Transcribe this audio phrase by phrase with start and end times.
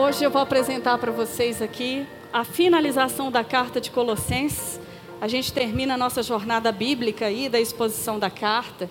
[0.00, 4.78] Hoje eu vou apresentar para vocês aqui a finalização da carta de Colossenses.
[5.20, 8.88] A gente termina a nossa jornada bíblica aí da exposição da carta.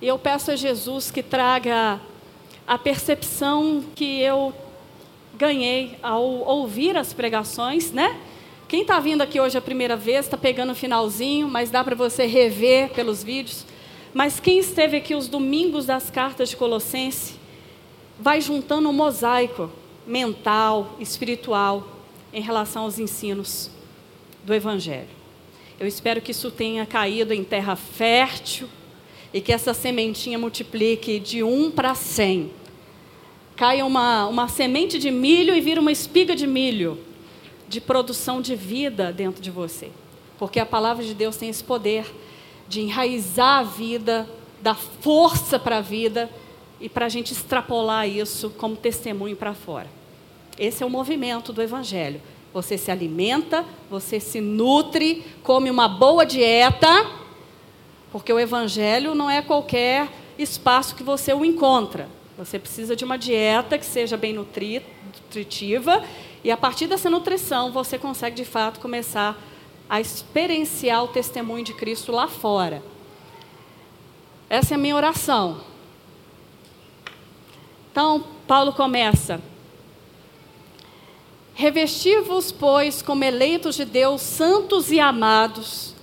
[0.00, 2.00] E eu peço a Jesus que traga
[2.64, 4.54] a percepção que eu
[5.36, 8.16] ganhei ao ouvir as pregações, né?
[8.68, 11.96] Quem está vindo aqui hoje a primeira vez, está pegando o finalzinho, mas dá para
[11.96, 13.66] você rever pelos vídeos.
[14.14, 17.42] Mas quem esteve aqui os domingos das cartas de Colossenses,
[18.18, 19.70] vai juntando um mosaico
[20.06, 21.88] mental, espiritual,
[22.32, 23.70] em relação aos ensinos
[24.44, 25.08] do Evangelho.
[25.78, 28.68] Eu espero que isso tenha caído em terra fértil
[29.32, 32.50] e que essa sementinha multiplique de um para cem.
[33.56, 36.98] Caia uma, uma semente de milho e vira uma espiga de milho
[37.68, 39.90] de produção de vida dentro de você.
[40.38, 42.04] Porque a palavra de Deus tem esse poder
[42.68, 44.28] de enraizar a vida,
[44.60, 46.30] dar força para a vida
[46.84, 49.88] e para a gente extrapolar isso como testemunho para fora.
[50.58, 52.20] Esse é o movimento do Evangelho.
[52.52, 57.06] Você se alimenta, você se nutre, come uma boa dieta,
[58.12, 62.06] porque o Evangelho não é qualquer espaço que você o encontra.
[62.36, 66.04] Você precisa de uma dieta que seja bem nutritiva,
[66.44, 69.42] e a partir dessa nutrição você consegue de fato começar
[69.88, 72.82] a experienciar o testemunho de Cristo lá fora.
[74.50, 75.72] Essa é a minha oração.
[77.94, 79.40] Então, Paulo começa:
[81.54, 85.94] Revesti-vos, pois, como eleitos de Deus, santos e amados,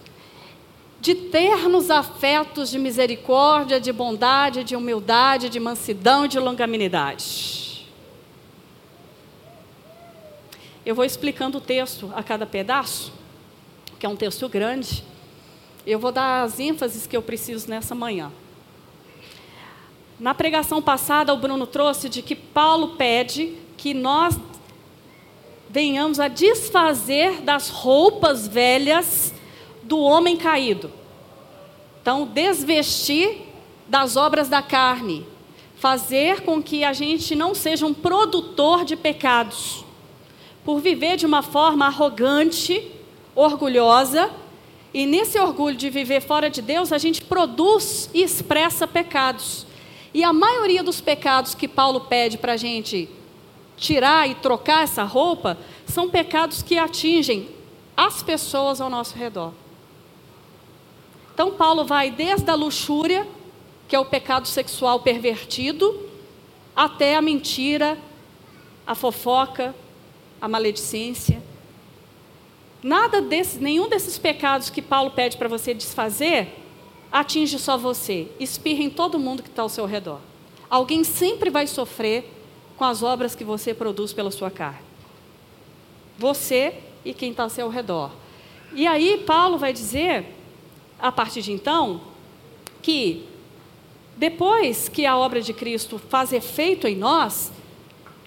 [1.02, 7.86] de ternos afetos de misericórdia, de bondade, de humildade, de mansidão e de longanimidade.
[10.86, 13.12] Eu vou explicando o texto a cada pedaço,
[14.00, 15.03] que é um texto grande.
[15.86, 18.31] Eu vou dar as ênfases que eu preciso nessa manhã.
[20.22, 24.40] Na pregação passada, o Bruno trouxe de que Paulo pede que nós
[25.68, 29.34] venhamos a desfazer das roupas velhas
[29.81, 30.91] do homem caído.
[32.00, 33.35] Então, desvestir
[33.88, 35.25] das obras da carne,
[35.78, 39.84] fazer com que a gente não seja um produtor de pecados,
[40.63, 42.91] por viver de uma forma arrogante,
[43.34, 44.29] orgulhosa,
[44.94, 49.71] e nesse orgulho de viver fora de Deus, a gente produz e expressa pecados.
[50.13, 53.09] E a maioria dos pecados que Paulo pede para a gente
[53.77, 55.57] tirar e trocar essa roupa
[55.88, 57.49] são pecados que atingem
[57.95, 59.53] as pessoas ao nosso redor.
[61.33, 63.27] Então, Paulo vai desde a luxúria,
[63.88, 66.09] que é o pecado sexual pervertido,
[66.75, 67.97] até a mentira,
[68.85, 69.73] a fofoca,
[70.39, 71.41] a maledicência.
[72.83, 76.60] Nada desse, nenhum desses pecados que Paulo pede para você desfazer
[77.11, 80.19] atinge só você, espirra em todo mundo que está ao seu redor.
[80.69, 82.31] Alguém sempre vai sofrer
[82.77, 84.79] com as obras que você produz pela sua carne.
[86.17, 88.11] Você e quem está ao seu redor.
[88.73, 90.25] E aí, Paulo vai dizer,
[90.97, 92.01] a partir de então,
[92.81, 93.25] que
[94.16, 97.51] depois que a obra de Cristo faz efeito em nós,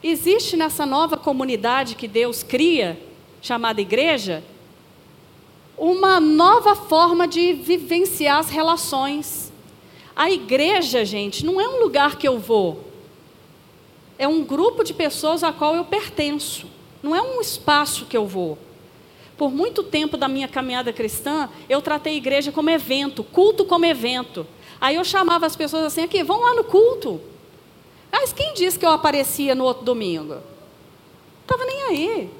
[0.02, 3.00] existe nessa nova comunidade que Deus cria,
[3.40, 4.44] chamada igreja,
[5.76, 9.52] uma nova forma de vivenciar as relações.
[10.14, 12.84] A igreja, gente, não é um lugar que eu vou.
[14.16, 16.68] É um grupo de pessoas a qual eu pertenço.
[17.02, 18.56] Não é um espaço que eu vou.
[19.36, 23.84] Por muito tempo da minha caminhada cristã, eu tratei a igreja como evento, culto como
[23.84, 24.46] evento.
[24.80, 27.20] Aí eu chamava as pessoas assim, aqui, vão lá no culto.
[28.12, 30.36] Mas quem disse que eu aparecia no outro domingo?
[31.42, 32.30] Estava nem aí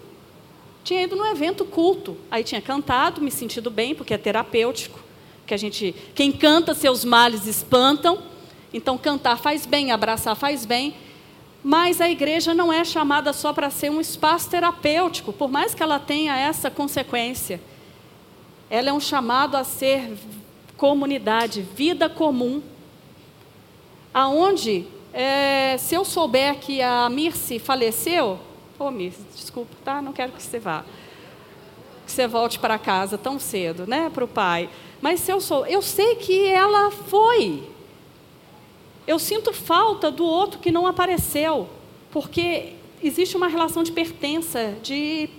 [0.85, 2.17] tinha ido no evento culto.
[2.31, 5.01] Aí tinha cantado, me sentido bem, porque é terapêutico.
[5.47, 8.23] Que a gente, quem canta seus males espantam.
[8.73, 10.95] Então cantar faz bem, abraçar faz bem.
[11.63, 15.83] Mas a igreja não é chamada só para ser um espaço terapêutico, por mais que
[15.83, 17.59] ela tenha essa consequência.
[18.69, 20.13] Ela é um chamado a ser
[20.77, 22.61] comunidade, vida comum.
[24.13, 28.39] Aonde, é, se eu souber que a Mirce faleceu,
[28.85, 30.03] Ô, Miss, desculpa, tá?
[30.03, 30.85] Não quero que você vá.
[32.05, 34.11] Que você volte para casa tão cedo, né?
[34.13, 34.69] Para o pai.
[35.01, 37.63] Mas se eu sou, eu sei que ela foi.
[39.07, 41.67] Eu sinto falta do outro que não apareceu,
[42.11, 45.31] porque existe uma relação de pertença, de,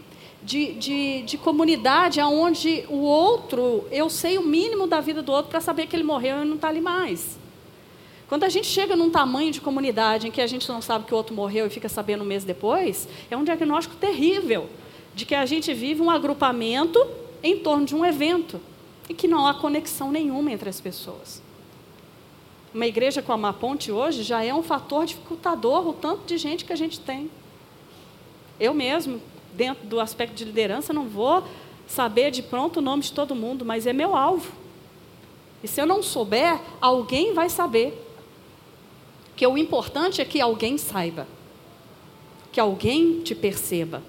[0.41, 5.51] de, de, de comunidade, onde o outro, eu sei o mínimo da vida do outro
[5.51, 7.37] para saber que ele morreu e não está ali mais.
[8.27, 11.13] Quando a gente chega num tamanho de comunidade em que a gente não sabe que
[11.13, 14.67] o outro morreu e fica sabendo um mês depois, é um diagnóstico terrível
[15.13, 16.99] de que a gente vive um agrupamento
[17.43, 18.59] em torno de um evento
[19.07, 21.41] e que não há conexão nenhuma entre as pessoas.
[22.73, 26.65] Uma igreja como a Ponte hoje já é um fator dificultador o tanto de gente
[26.65, 27.29] que a gente tem.
[28.59, 29.21] Eu mesmo,
[29.53, 31.43] dentro do aspecto de liderança, não vou
[31.87, 34.51] saber de pronto o nome de todo mundo, mas é meu alvo.
[35.63, 38.04] E se eu não souber, alguém vai saber.
[39.35, 41.27] Que o importante é que alguém saiba.
[42.51, 44.01] Que alguém te perceba.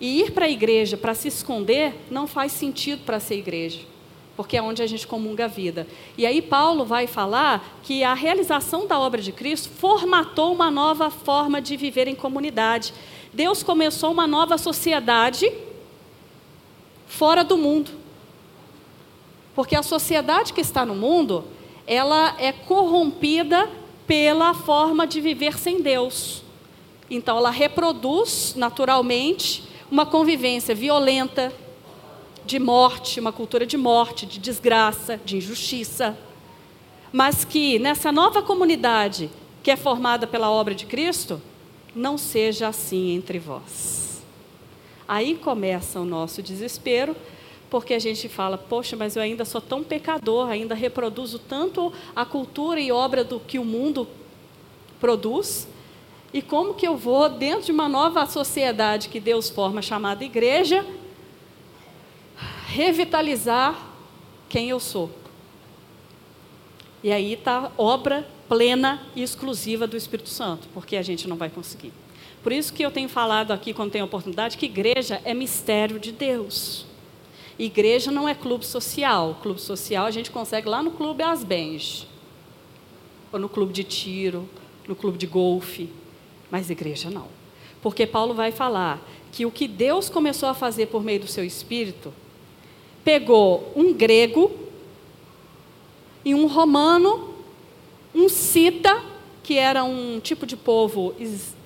[0.00, 3.80] E ir para a igreja para se esconder não faz sentido para ser igreja,
[4.36, 5.86] porque é onde a gente comunga a vida.
[6.18, 11.10] E aí Paulo vai falar que a realização da obra de Cristo formatou uma nova
[11.10, 12.92] forma de viver em comunidade.
[13.32, 15.50] Deus começou uma nova sociedade
[17.06, 17.90] fora do mundo.
[19.54, 21.44] Porque a sociedade que está no mundo,
[21.86, 23.68] ela é corrompida
[24.06, 26.42] pela forma de viver sem Deus.
[27.10, 31.52] Então ela reproduz naturalmente uma convivência violenta,
[32.44, 36.16] de morte, uma cultura de morte, de desgraça, de injustiça.
[37.12, 39.30] Mas que nessa nova comunidade
[39.62, 41.42] que é formada pela obra de Cristo,
[41.92, 44.22] não seja assim entre vós.
[45.08, 47.16] Aí começa o nosso desespero,
[47.70, 52.24] porque a gente fala, poxa, mas eu ainda sou tão pecador, ainda reproduzo tanto a
[52.24, 54.08] cultura e obra do que o mundo
[55.00, 55.66] produz,
[56.32, 60.84] e como que eu vou, dentro de uma nova sociedade que Deus forma, chamada igreja,
[62.66, 63.90] revitalizar
[64.48, 65.10] quem eu sou?
[67.02, 71.48] E aí está obra plena e exclusiva do Espírito Santo, porque a gente não vai
[71.48, 71.92] conseguir.
[72.42, 76.12] Por isso que eu tenho falado aqui, quando tenho oportunidade, que igreja é mistério de
[76.12, 76.86] Deus.
[77.58, 79.38] Igreja não é clube social.
[79.42, 82.06] Clube social a gente consegue lá no clube Asbens,
[83.32, 84.48] ou no clube de tiro,
[84.86, 85.88] no clube de golfe.
[86.50, 87.28] Mas igreja não.
[87.82, 89.00] Porque Paulo vai falar
[89.32, 92.12] que o que Deus começou a fazer por meio do seu espírito,
[93.04, 94.50] pegou um grego
[96.24, 97.34] e um romano,
[98.14, 99.02] um cita,
[99.42, 101.14] que era um tipo de povo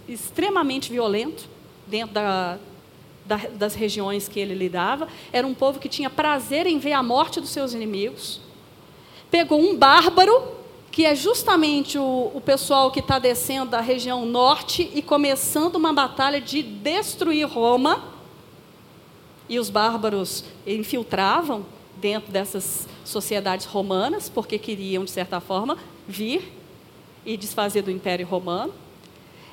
[0.09, 1.49] extremamente violento
[1.87, 2.59] dentro da,
[3.37, 7.41] das regiões que ele lidava, era um povo que tinha prazer em ver a morte
[7.41, 8.41] dos seus inimigos.
[9.31, 10.61] Pegou um bárbaro
[10.91, 15.93] que é justamente o, o pessoal que está descendo da região norte e começando uma
[15.93, 18.03] batalha de destruir Roma.
[19.49, 21.65] E os bárbaros infiltravam
[21.97, 25.77] dentro dessas sociedades romanas, porque queriam, de certa forma,
[26.09, 26.53] vir
[27.25, 28.73] e desfazer do Império Romano.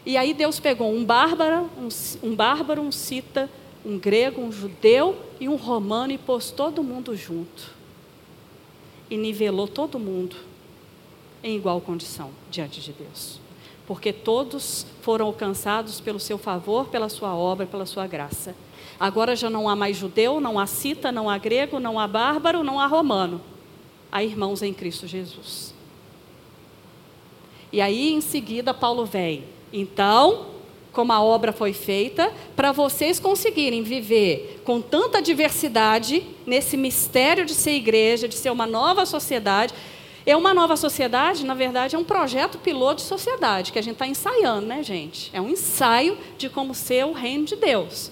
[0.06, 1.90] E aí Deus pegou um bárbaro, um,
[2.24, 3.50] um bárbaro, um cita,
[3.88, 7.74] um grego, um judeu e um romano e pôs todo mundo junto.
[9.10, 10.36] E nivelou todo mundo
[11.42, 13.40] em igual condição diante de Deus.
[13.88, 18.54] Porque todos foram alcançados pelo seu favor, pela sua obra, pela sua graça.
[19.00, 22.66] Agora já não há mais judeu, não há cita, não há grego, não há bárbaro,
[22.66, 23.40] não há romano.
[24.12, 25.74] Há irmãos em Cristo Jesus.
[27.72, 29.46] E aí em seguida Paulo vem.
[29.72, 30.57] Então,
[30.98, 37.54] como a obra foi feita, para vocês conseguirem viver com tanta diversidade nesse mistério de
[37.54, 39.76] ser igreja, de ser uma nova sociedade,
[40.26, 43.94] é uma nova sociedade, na verdade, é um projeto piloto de sociedade que a gente
[43.94, 45.30] está ensaiando, né, gente?
[45.32, 48.10] É um ensaio de como ser o reino de Deus.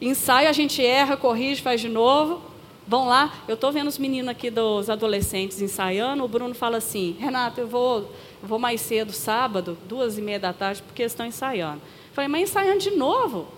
[0.00, 2.40] Ensaio, a gente erra, corrige, faz de novo.
[2.86, 6.22] Vão lá, eu estou vendo os meninos aqui dos adolescentes ensaiando.
[6.22, 10.52] O Bruno fala assim: Renato, eu vou, vou mais cedo, sábado, duas e meia da
[10.52, 11.80] tarde, porque eles estão ensaiando.
[12.12, 13.48] Falei, mas ensaiando de novo?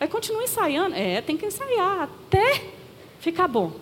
[0.00, 0.94] Aí continua ensaiando.
[0.94, 2.64] É, tem que ensaiar até
[3.20, 3.72] ficar bom.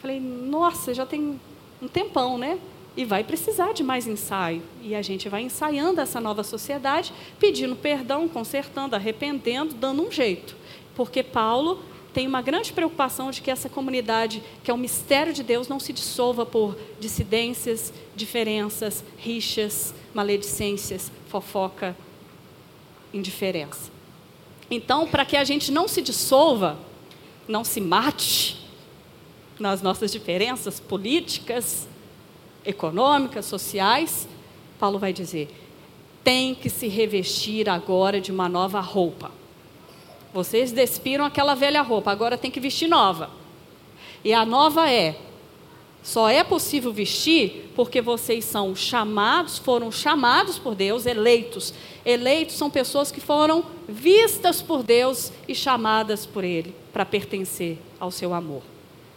[0.00, 1.40] Falei, nossa, já tem
[1.82, 2.58] um tempão, né?
[2.96, 4.62] E vai precisar de mais ensaio.
[4.80, 10.56] E a gente vai ensaiando essa nova sociedade, pedindo perdão, consertando, arrependendo, dando um jeito.
[10.94, 11.82] Porque Paulo
[12.16, 15.78] tem uma grande preocupação de que essa comunidade, que é o mistério de Deus, não
[15.78, 21.94] se dissolva por dissidências, diferenças, rixas, maledicências, fofoca,
[23.12, 23.90] indiferença.
[24.70, 26.78] Então, para que a gente não se dissolva,
[27.46, 28.66] não se mate,
[29.58, 31.86] nas nossas diferenças políticas,
[32.64, 34.26] econômicas, sociais,
[34.78, 35.54] Paulo vai dizer:
[36.24, 39.30] tem que se revestir agora de uma nova roupa.
[40.36, 43.30] Vocês despiram aquela velha roupa, agora tem que vestir nova.
[44.22, 45.16] E a nova é:
[46.02, 51.72] só é possível vestir porque vocês são chamados, foram chamados por Deus, eleitos.
[52.04, 58.10] Eleitos são pessoas que foram vistas por Deus e chamadas por Ele para pertencer ao
[58.10, 58.60] seu amor.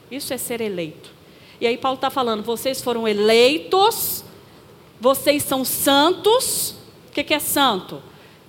[0.09, 1.11] Isso é ser eleito.
[1.59, 4.23] E aí Paulo está falando: vocês foram eleitos,
[5.01, 6.75] vocês são santos.
[7.09, 8.01] O que, é santo?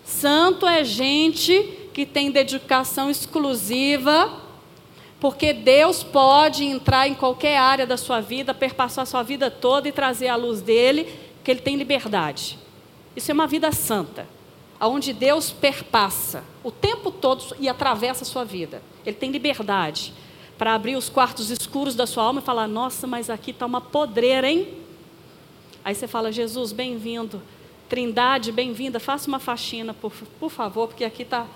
[0.05, 4.41] Santo é gente que tem dedicação exclusiva,
[5.21, 9.89] porque Deus pode entrar em qualquer área da sua vida, perpassar a sua vida toda
[9.89, 11.13] e trazer a luz dele,
[11.45, 12.59] que ele tem liberdade.
[13.15, 14.27] Isso é uma vida santa.
[14.83, 18.83] onde Deus perpassa o tempo todo e atravessa a sua vida.
[19.05, 20.15] Ele tem liberdade
[20.57, 23.81] para abrir os quartos escuros da sua alma e falar: Nossa, mas aqui está uma
[23.81, 24.69] podreira, hein?
[25.85, 27.43] Aí você fala: Jesus, bem-vindo.
[27.91, 29.01] Trindade, bem-vinda.
[29.01, 31.47] Faça uma faxina, por, por favor, porque aqui está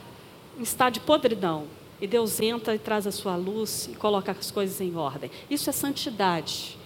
[0.59, 1.65] um estado de podridão.
[2.01, 5.31] E Deus entra e traz a sua luz e coloca as coisas em ordem.
[5.49, 6.77] Isso é santidade.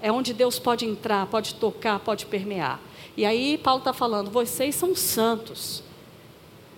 [0.00, 2.80] É onde Deus pode entrar, pode tocar, pode permear.
[3.16, 5.82] E aí Paulo está falando: vocês são santos.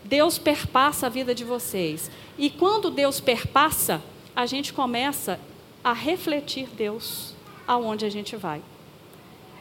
[0.05, 2.11] Deus perpassa a vida de vocês.
[2.37, 4.03] E quando Deus perpassa,
[4.37, 5.41] a gente começa
[5.83, 7.35] a refletir Deus
[7.67, 8.63] aonde a gente vai.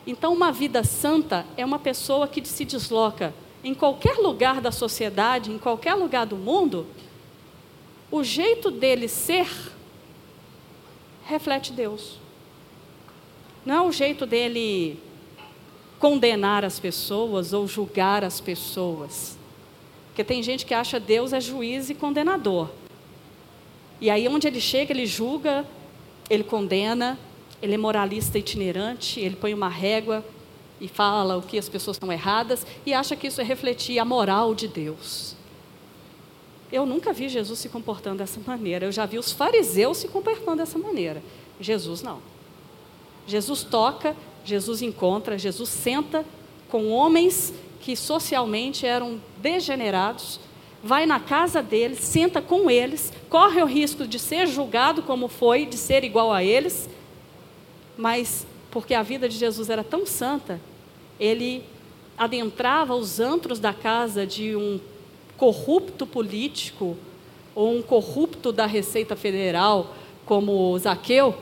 [0.05, 5.51] Então, uma vida santa é uma pessoa que se desloca em qualquer lugar da sociedade,
[5.51, 6.85] em qualquer lugar do mundo,
[8.11, 9.47] o jeito dele ser
[11.25, 12.19] reflete Deus.
[13.65, 14.99] Não é o jeito dele
[15.97, 19.37] condenar as pessoas ou julgar as pessoas.
[20.07, 22.69] Porque tem gente que acha Deus é juiz e condenador.
[24.01, 25.65] E aí onde ele chega, ele julga,
[26.29, 27.17] ele condena,
[27.61, 30.23] ele é moralista itinerante, ele põe uma régua
[30.83, 34.03] e fala o que as pessoas estão erradas e acha que isso é refletir a
[34.03, 35.33] moral de Deus.
[36.69, 38.87] Eu nunca vi Jesus se comportando dessa maneira.
[38.87, 41.23] Eu já vi os fariseus se comportando dessa maneira.
[41.57, 42.19] Jesus não.
[43.25, 44.13] Jesus toca,
[44.43, 46.25] Jesus encontra, Jesus senta
[46.67, 50.37] com homens que socialmente eram degenerados,
[50.83, 55.65] vai na casa deles, senta com eles, corre o risco de ser julgado como foi,
[55.65, 56.89] de ser igual a eles,
[57.97, 60.59] mas porque a vida de Jesus era tão santa,
[61.23, 61.63] ele
[62.17, 64.79] adentrava os antros da casa de um
[65.37, 66.97] corrupto político
[67.55, 71.33] ou um corrupto da Receita Federal, como Zaqueu,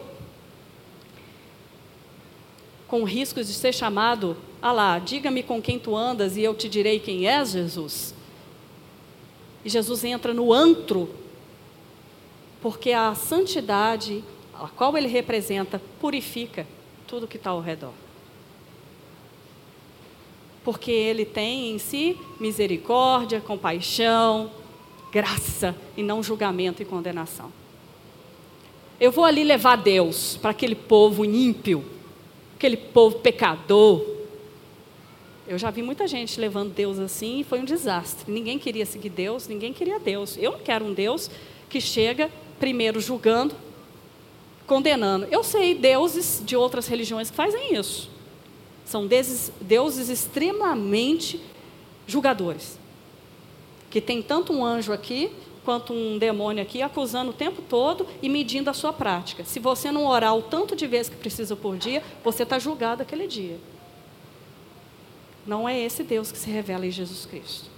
[2.87, 6.69] com riscos de ser chamado, ah lá, diga-me com quem tu andas e eu te
[6.69, 8.13] direi quem és, Jesus.
[9.65, 11.09] E Jesus entra no antro,
[12.61, 14.23] porque a santidade,
[14.53, 16.67] a qual ele representa, purifica
[17.07, 17.93] tudo que está ao redor.
[20.63, 24.51] Porque ele tem em si misericórdia, compaixão,
[25.11, 27.51] graça e não julgamento e condenação.
[28.99, 31.83] Eu vou ali levar Deus para aquele povo ímpio,
[32.55, 34.05] aquele povo pecador.
[35.47, 38.31] Eu já vi muita gente levando Deus assim e foi um desastre.
[38.31, 40.37] Ninguém queria seguir Deus, ninguém queria Deus.
[40.37, 41.31] Eu não quero um Deus
[41.67, 43.55] que chega primeiro julgando,
[44.67, 45.27] condenando.
[45.31, 48.07] Eu sei deuses de outras religiões que fazem isso.
[48.91, 51.39] São deuses, deuses extremamente
[52.05, 52.77] julgadores.
[53.89, 55.31] Que tem tanto um anjo aqui
[55.63, 59.45] quanto um demônio aqui, acusando o tempo todo e medindo a sua prática.
[59.45, 63.01] Se você não orar o tanto de vezes que precisa por dia, você está julgado
[63.01, 63.57] aquele dia.
[65.47, 67.69] Não é esse Deus que se revela em Jesus Cristo.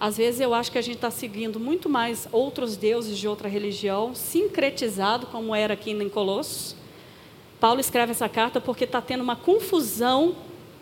[0.00, 3.48] Às vezes eu acho que a gente está seguindo muito mais outros deuses de outra
[3.48, 6.79] religião, sincretizado, como era aqui em Colossos.
[7.60, 10.34] Paulo escreve essa carta porque está tendo uma confusão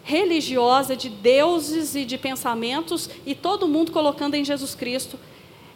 [0.04, 5.18] religiosa de deuses e de pensamentos e todo mundo colocando em Jesus Cristo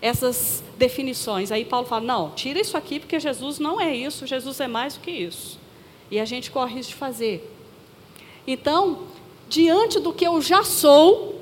[0.00, 1.52] essas definições.
[1.52, 4.94] Aí Paulo fala: não, tira isso aqui porque Jesus não é isso, Jesus é mais
[4.94, 5.58] do que isso.
[6.10, 7.52] E a gente corre isso de fazer.
[8.46, 9.06] Então,
[9.48, 11.40] diante do que eu já sou,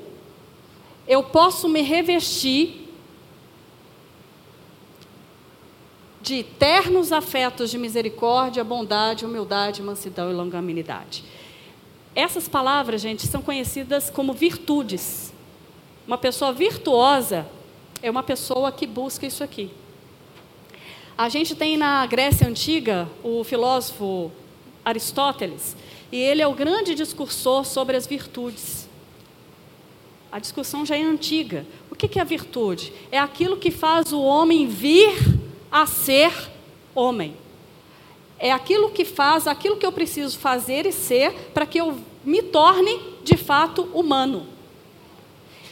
[1.07, 2.80] eu posso me revestir
[6.21, 11.23] de ternos afetos de misericórdia, bondade, humildade, mansidão e longanimidade.
[12.15, 15.33] Essas palavras, gente, são conhecidas como virtudes.
[16.05, 17.47] Uma pessoa virtuosa
[18.01, 19.71] é uma pessoa que busca isso aqui.
[21.17, 24.31] A gente tem na Grécia Antiga o filósofo
[24.83, 25.75] Aristóteles,
[26.11, 28.89] e ele é o grande discursor sobre as virtudes.
[30.31, 31.65] A discussão já é antiga.
[31.89, 32.93] O que é a virtude?
[33.11, 35.40] É aquilo que faz o homem vir
[35.71, 36.33] a ser
[36.93, 37.35] homem.
[38.37, 42.41] É aquilo que faz, aquilo que eu preciso fazer e ser para que eu me
[42.41, 44.47] torne de fato humano.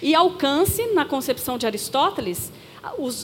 [0.02, 2.52] E alcance, na concepção de Aristóteles,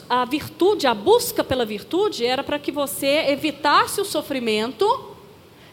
[0.08, 5.16] a virtude, a busca pela virtude era para que você evitasse o sofrimento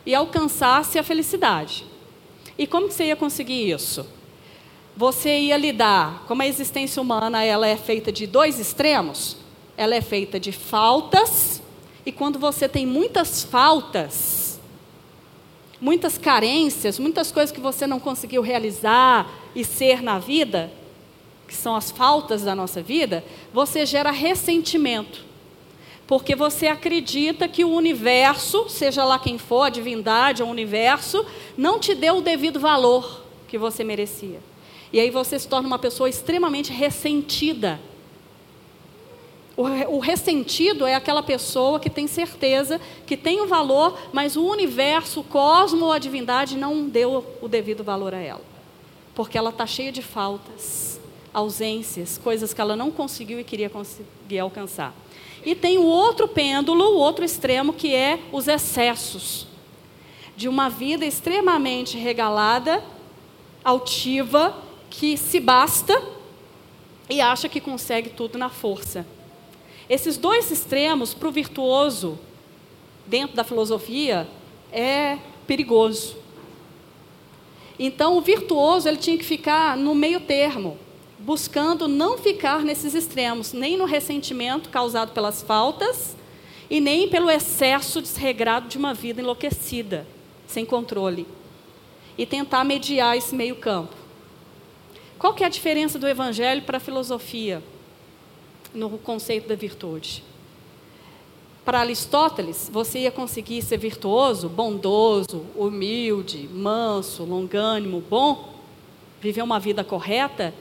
[0.06, 1.86] e alcançasse a felicidade.
[2.58, 4.06] E como que você ia conseguir isso?
[4.96, 9.36] Você ia lidar, como a existência humana ela é feita de dois extremos,
[9.78, 11.62] ela é feita de faltas,
[12.06, 14.60] e quando você tem muitas faltas,
[15.80, 20.72] muitas carências, muitas coisas que você não conseguiu realizar e ser na vida,
[21.48, 25.24] que são as faltas da nossa vida, você gera ressentimento.
[26.06, 31.26] Porque você acredita que o universo, seja lá quem for, a divindade ou o universo,
[31.58, 34.40] não te deu o devido valor que você merecia.
[34.92, 37.80] E aí você se torna uma pessoa extremamente ressentida.
[39.56, 44.44] O, ressentido é aquela pessoa que tem certeza que tem o um valor, mas o
[44.44, 48.42] universo, o cosmo ou a divindade não deu o devido valor a ela.
[49.14, 51.00] Porque ela está cheia de faltas,
[51.32, 54.92] ausências, coisas que ela não conseguiu e queria conseguir alcançar.
[55.46, 59.46] E tem o outro pêndulo, o outro extremo, que é os excessos.
[60.36, 62.84] De uma vida extremamente regalada,
[63.64, 64.58] altiva,
[64.90, 66.02] que se basta
[67.08, 69.06] e acha que consegue tudo na força.
[69.90, 72.18] Esses dois extremos, para o virtuoso,
[73.06, 74.28] dentro da filosofia,
[74.72, 76.16] é perigoso.
[77.78, 80.78] Então, o virtuoso ele tinha que ficar no meio termo,
[81.20, 86.16] buscando não ficar nesses extremos, nem no ressentimento causado pelas faltas
[86.70, 90.08] e nem pelo excesso desregrado de uma vida enlouquecida,
[90.48, 91.28] sem controle.
[92.18, 93.96] E tentar mediar esse meio campo.
[95.18, 97.64] Qual que é a diferença do evangelho para a filosofia?
[98.74, 100.24] No conceito da virtude.
[101.64, 108.54] Para Aristóteles, você ia conseguir ser virtuoso, bondoso, humilde, manso, longânimo, bom,
[109.22, 110.54] viver uma vida correta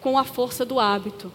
[0.00, 1.30] com a força do hábito.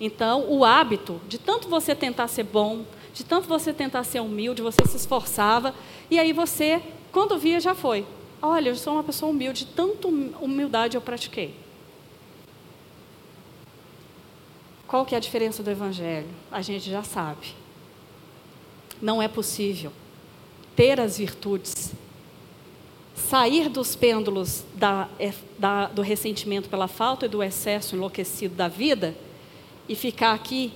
[0.00, 4.62] Então, o hábito, de tanto você tentar ser bom, de tanto você tentar ser humilde,
[4.62, 5.74] você se esforçava,
[6.10, 8.06] e aí você, quando via, já foi.
[8.40, 11.54] Olha, eu sou uma pessoa humilde, tanto humildade eu pratiquei.
[14.86, 16.28] Qual que é a diferença do evangelho?
[16.50, 17.54] A gente já sabe.
[19.02, 19.92] Não é possível
[20.76, 21.92] ter as virtudes,
[23.14, 28.68] sair dos pêndulos da, é, da, do ressentimento pela falta e do excesso enlouquecido da
[28.68, 29.16] vida
[29.88, 30.72] e ficar aqui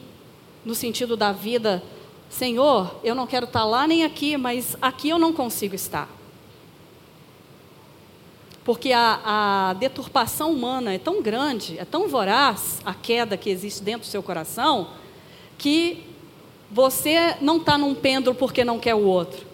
[0.64, 1.82] no sentido da vida,
[2.28, 6.08] Senhor, eu não quero estar lá nem aqui, mas aqui eu não consigo estar.
[8.64, 13.82] Porque a, a, deturpação humana é tão grande, é tão voraz, a queda que existe
[13.82, 14.90] dentro do seu coração,
[15.56, 16.04] que
[16.70, 19.46] você não está num pêndulo porque não quer o outro.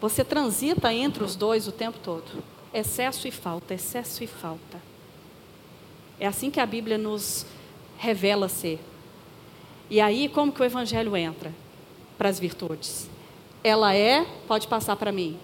[0.00, 2.42] Você transita entre os dois o tempo todo.
[2.74, 4.80] Excesso e falta, excesso e falta.
[6.18, 7.46] É assim que a Bíblia nos
[7.98, 8.80] revela ser.
[9.88, 11.52] E aí, como que o Evangelho entra
[12.18, 13.08] para as virtudes?
[13.62, 15.38] Ela é, pode passar para mim,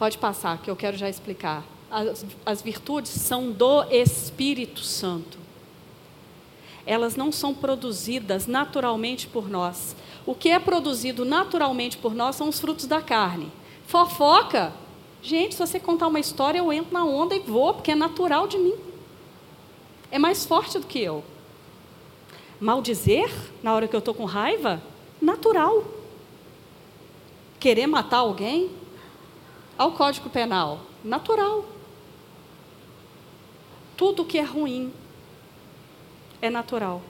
[0.00, 1.62] Pode passar, que eu quero já explicar.
[1.90, 5.36] As, as virtudes são do Espírito Santo.
[6.86, 9.94] Elas não são produzidas naturalmente por nós.
[10.24, 13.52] O que é produzido naturalmente por nós são os frutos da carne.
[13.86, 14.72] Fofoca.
[15.20, 18.48] Gente, se você contar uma história, eu entro na onda e vou, porque é natural
[18.48, 18.76] de mim.
[20.10, 21.22] É mais forte do que eu.
[22.58, 23.30] Maldizer,
[23.62, 24.82] na hora que eu estou com raiva,
[25.20, 25.84] natural.
[27.58, 28.79] Querer matar alguém,
[29.80, 30.82] ao Código Penal?
[31.02, 31.64] Natural.
[33.96, 34.92] Tudo que é ruim
[36.42, 37.00] é natural.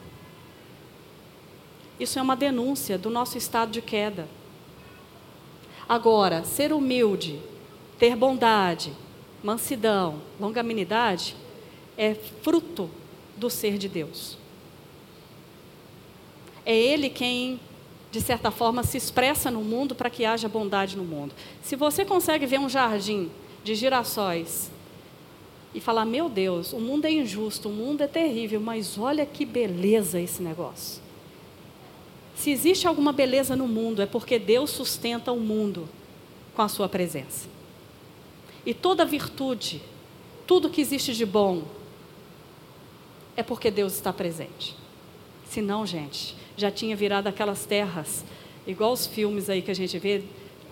[1.98, 4.28] Isso é uma denúncia do nosso estado de queda.
[5.88, 7.42] Agora, ser humilde,
[7.98, 8.92] ter bondade,
[9.42, 11.35] mansidão, longanimidade
[11.98, 12.88] é fruto
[13.37, 14.38] do ser de Deus.
[16.64, 17.59] É Ele quem
[18.11, 21.33] de certa forma, se expressa no mundo para que haja bondade no mundo.
[21.62, 23.31] Se você consegue ver um jardim
[23.62, 24.70] de girassóis
[25.73, 29.44] e falar: Meu Deus, o mundo é injusto, o mundo é terrível, mas olha que
[29.46, 31.01] beleza esse negócio.
[32.35, 35.88] Se existe alguma beleza no mundo, é porque Deus sustenta o mundo
[36.55, 37.49] com a sua presença.
[38.64, 39.81] E toda virtude,
[40.46, 41.62] tudo que existe de bom,
[43.37, 44.75] é porque Deus está presente.
[45.49, 48.25] Se não, gente, já tinha virado aquelas terras,
[48.66, 50.23] igual os filmes aí que a gente vê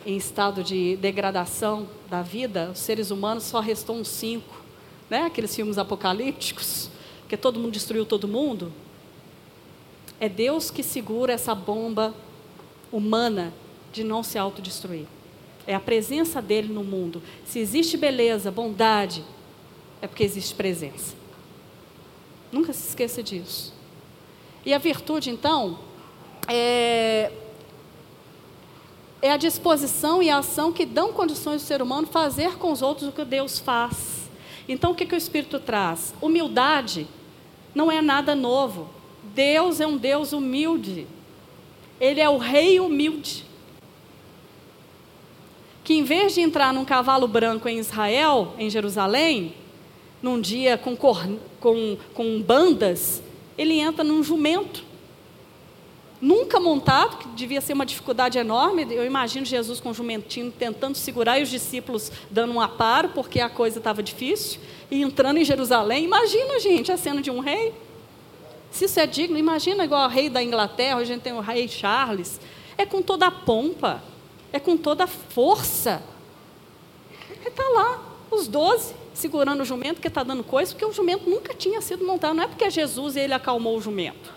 [0.07, 4.63] em estado de degradação da vida, os seres humanos só restou uns cinco,
[5.11, 5.23] né?
[5.23, 6.91] Aqueles filmes apocalípticos,
[7.29, 8.73] que todo mundo destruiu todo mundo.
[10.21, 12.15] É Deus que segura essa bomba
[12.93, 13.53] humana
[13.93, 15.07] de não se autodestruir.
[15.67, 17.23] É a presença dele no mundo.
[17.45, 19.25] Se existe beleza, bondade,
[20.01, 21.15] é porque existe presença.
[22.51, 23.78] Nunca se esqueça disso.
[24.69, 25.79] E a virtude, então,
[26.47, 27.33] é,
[29.23, 32.83] é a disposição e a ação que dão condições do ser humano fazer com os
[32.83, 34.29] outros o que Deus faz.
[34.69, 36.13] Então, o que, que o Espírito traz?
[36.21, 37.09] Humildade
[37.75, 38.91] não é nada novo.
[39.35, 41.07] Deus é um Deus humilde.
[41.99, 43.47] Ele é o rei humilde.
[45.83, 49.55] Que em vez de entrar num cavalo branco em Israel, em Jerusalém,
[50.21, 53.23] num dia com, com, com bandas,
[53.59, 54.87] ele entra num jumento.
[56.21, 58.87] nunca montado, que devia ser uma dificuldade enorme.
[58.91, 63.41] Eu imagino Jesus com o jumentinho tentando segurar e os discípulos dando um aparo, porque
[63.41, 66.05] a coisa estava difícil, e entrando em Jerusalém.
[66.05, 67.73] Imagina, gente, a cena de um rei.
[68.71, 71.41] Se isso é digno, imagina igual o rei da Inglaterra, hoje a gente tem o
[71.41, 72.41] rei Charles.
[72.77, 74.03] É com toda a pompa,
[74.53, 76.03] é com toda a força.
[77.47, 81.53] Está lá, os doze, segurando o jumento, que está dando coisa, porque o jumento nunca
[81.55, 82.35] tinha sido montado.
[82.35, 84.33] Não é porque é Jesus e ele acalmou o jumento.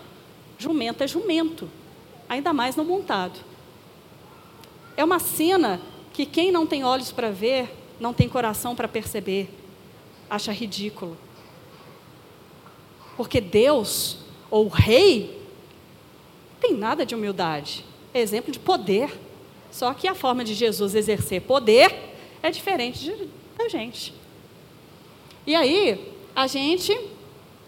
[0.58, 1.70] Jumento é jumento,
[2.28, 3.38] ainda mais não montado.
[4.96, 5.80] É uma cena
[6.12, 9.48] que quem não tem olhos para ver, não tem coração para perceber,
[10.28, 11.16] acha ridículo.
[13.16, 14.18] Porque Deus,
[14.50, 15.42] ou rei,
[16.60, 17.84] tem nada de humildade.
[18.12, 19.18] É exemplo de poder.
[19.70, 21.94] Só que a forma de Jesus exercer poder
[22.42, 24.21] é diferente de, da gente.
[25.44, 26.96] E aí, a gente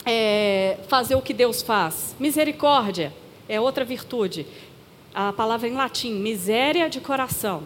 [0.07, 2.15] é, fazer o que Deus faz.
[2.21, 3.13] Misericórdia
[3.49, 4.47] é outra virtude.
[5.13, 7.65] A palavra em latim, miséria de coração.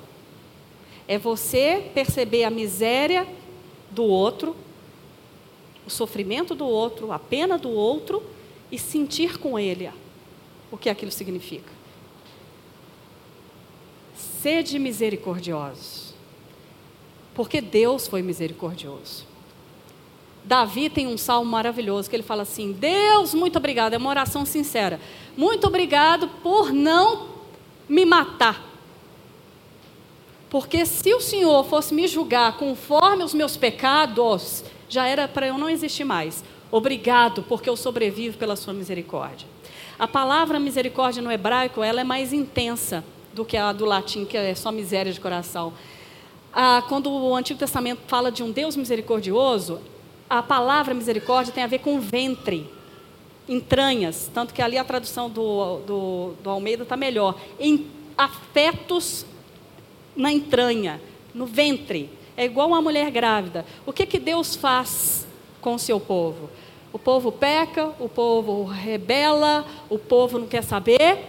[1.07, 3.27] É você perceber a miséria
[3.91, 4.57] do outro,
[5.87, 8.23] o sofrimento do outro, a pena do outro
[8.73, 9.91] e sentir com ele
[10.71, 11.73] o que aquilo significa.
[14.43, 16.15] Sede misericordiosos,
[17.35, 19.28] porque Deus foi misericordioso.
[20.49, 24.47] Davi tem um salmo maravilhoso que ele fala assim: Deus, muito obrigado, é uma oração
[24.47, 24.99] sincera.
[25.37, 27.29] Muito obrigado por não
[27.87, 28.67] me matar.
[30.49, 35.59] Porque se o Senhor fosse me julgar conforme os meus pecados, já era para eu
[35.59, 36.43] não existir mais.
[36.73, 39.47] Obrigado, porque eu sobrevivo pela sua misericórdia.
[39.99, 44.39] A palavra misericórdia no hebraico, ela é mais intensa do que a do latim, que
[44.39, 45.75] é só miséria de coração.
[46.55, 49.79] Ah, quando o Antigo Testamento fala de um Deus misericordioso,
[50.29, 52.69] a palavra misericórdia tem a ver com ventre,
[53.49, 57.35] entranhas, tanto que ali a tradução do, do, do Almeida está melhor.
[57.59, 57.87] Em
[58.17, 59.25] afetos
[60.15, 61.01] na entranha,
[61.33, 62.11] no ventre.
[62.37, 63.65] É igual uma mulher grávida.
[63.87, 65.27] O que, que Deus faz
[65.61, 66.51] com o seu povo?
[66.93, 71.25] O povo peca, o povo rebela, o povo não quer saber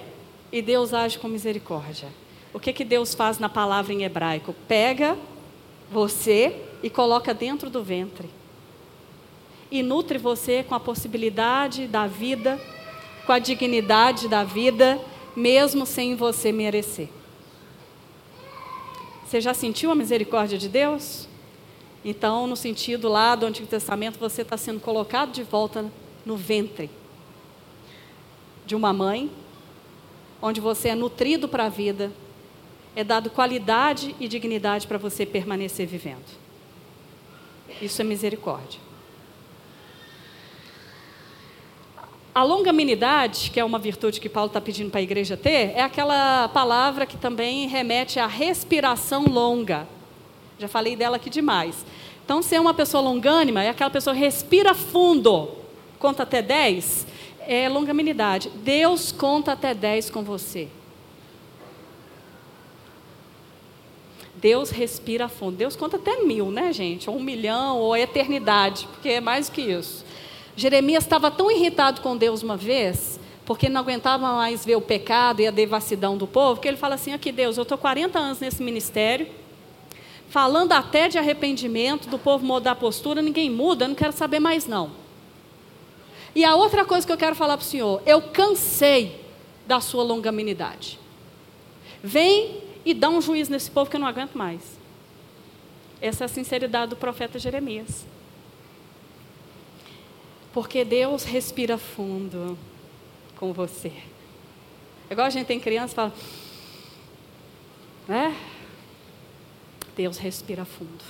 [0.52, 2.10] e Deus age com misericórdia.
[2.54, 4.56] O que, que Deus faz na palavra em hebraico?
[4.68, 5.18] Pega
[5.92, 8.39] você e coloca dentro do ventre
[9.72, 12.60] e nutre você com a possibilidade da vida,
[13.26, 15.00] com a dignidade da vida,
[15.36, 17.10] mesmo sem você merecer.
[19.26, 21.28] Você já sentiu a misericórdia de Deus?
[22.04, 25.86] Então, no sentido lá do Antigo Testamento, você está sendo colocado de volta
[26.26, 26.90] no ventre
[28.66, 29.32] de uma mãe,
[30.42, 32.12] onde você é nutrido para a vida,
[32.96, 36.26] é dado qualidade e dignidade para você permanecer vivendo.
[37.82, 38.89] Isso é misericórdia.
[42.34, 45.82] A longanimidade, que é uma virtude que Paulo está pedindo para a igreja ter, é
[45.82, 49.88] aquela palavra que também remete à respiração longa.
[50.60, 51.86] Já falei dela aqui demais.
[52.24, 55.50] Então, ser uma pessoa longânima é aquela pessoa que respira fundo,
[55.98, 57.08] conta até 10,
[57.48, 58.52] é longanimidade.
[58.58, 60.68] Deus conta até 10 com você.
[64.36, 65.58] Deus respira fundo.
[65.58, 67.10] Deus conta até mil, né, gente?
[67.10, 70.06] Ou um milhão, ou a eternidade, porque é mais do que isso.
[70.60, 75.40] Jeremias estava tão irritado com Deus uma vez, porque não aguentava mais ver o pecado
[75.40, 78.42] e a devassidão do povo, que ele fala assim: aqui, Deus, eu estou 40 anos
[78.42, 79.26] nesse ministério,
[80.28, 84.42] falando até de arrependimento, do povo mudar a postura, ninguém muda, eu não quero saber
[84.42, 84.92] mais não.
[86.36, 89.24] E a outra coisa que eu quero falar para o Senhor, eu cansei
[89.66, 91.00] da sua longanimidade.
[92.04, 94.78] Vem e dá um juízo nesse povo que eu não aguento mais.
[96.02, 98.06] Essa é a sinceridade do profeta Jeremias.
[100.54, 102.58] Porque Deus respira fundo
[103.36, 103.94] com você.
[105.10, 106.14] É igual a gente tem criança e fala,
[108.08, 108.36] né?
[109.96, 111.04] Deus respira fundo.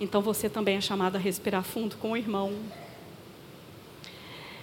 [0.00, 2.54] Então você também é chamado a respirar fundo com o irmão.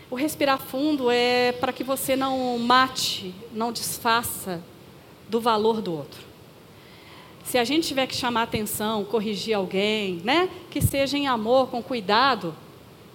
[0.10, 4.64] O respirar fundo é para que você não mate, não desfaça
[5.30, 6.22] do valor do outro.
[7.44, 10.50] Se a gente tiver que chamar atenção, corrigir alguém, né?
[10.72, 12.56] Que seja em amor, com cuidado,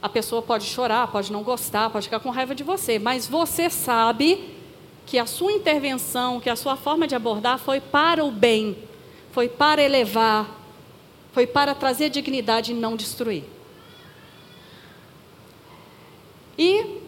[0.02, 3.70] a pessoa pode chorar, pode não gostar, pode ficar com raiva de você, mas você
[3.70, 4.52] sabe
[5.06, 8.76] que a sua intervenção, que a sua forma de abordar foi para o bem,
[9.30, 10.60] foi para elevar,
[11.32, 13.44] foi para trazer dignidade e não destruir.
[16.58, 17.00] E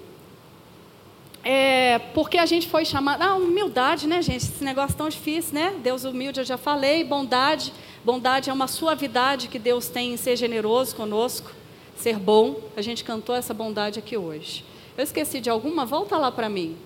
[1.42, 3.22] é, porque a gente foi chamado.
[3.22, 4.46] Ah, humildade, né, gente?
[4.46, 5.74] Esse negócio tão difícil, né?
[5.82, 7.04] Deus humilde, eu já falei.
[7.04, 7.70] Bondade.
[8.02, 11.50] Bondade é uma suavidade que Deus tem em ser generoso conosco
[11.96, 12.60] ser bom.
[12.76, 14.64] A gente cantou essa bondade aqui hoje.
[14.96, 15.84] Eu esqueci de alguma?
[15.84, 16.76] Volta lá para mim.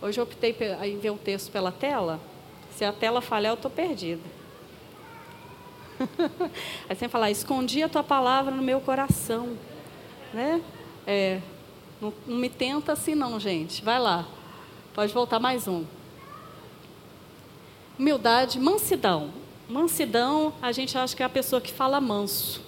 [0.00, 2.20] Hoje eu optei em ver o texto pela tela.
[2.70, 4.22] Se a tela falhar, eu estou perdida.
[6.88, 9.56] Aí você falar, escondi a tua palavra no meu coração.
[10.32, 10.62] Né?
[11.06, 11.40] É,
[12.00, 13.82] não, não me tenta assim não, gente.
[13.82, 14.26] Vai lá.
[14.94, 15.84] Pode voltar mais um.
[17.98, 19.30] Humildade, mansidão.
[19.68, 22.62] Mansidão, a gente acha que é a pessoa que fala manso.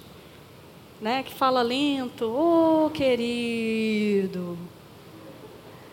[1.01, 1.23] Né?
[1.23, 2.27] Que fala lento.
[2.27, 4.59] Ô, oh, querido.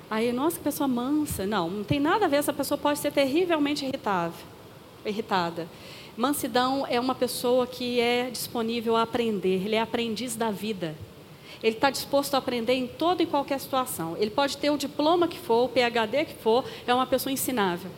[0.09, 1.45] Aí, nossa, que pessoa mansa.
[1.45, 2.37] Não, não tem nada a ver.
[2.37, 4.45] Essa pessoa pode ser terrivelmente irritável,
[5.05, 5.69] irritada.
[6.17, 9.63] Mansidão é uma pessoa que é disponível a aprender.
[9.63, 10.93] Ele é aprendiz da vida.
[11.63, 14.17] Ele está disposto a aprender em toda e qualquer situação.
[14.17, 17.91] Ele pode ter o diploma que for, o PhD que for, é uma pessoa ensinável.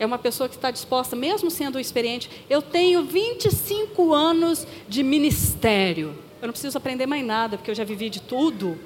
[0.00, 2.30] É uma pessoa que está disposta, mesmo sendo experiente.
[2.48, 6.14] Eu tenho 25 anos de ministério.
[6.40, 8.78] Eu não preciso aprender mais nada, porque eu já vivi de tudo.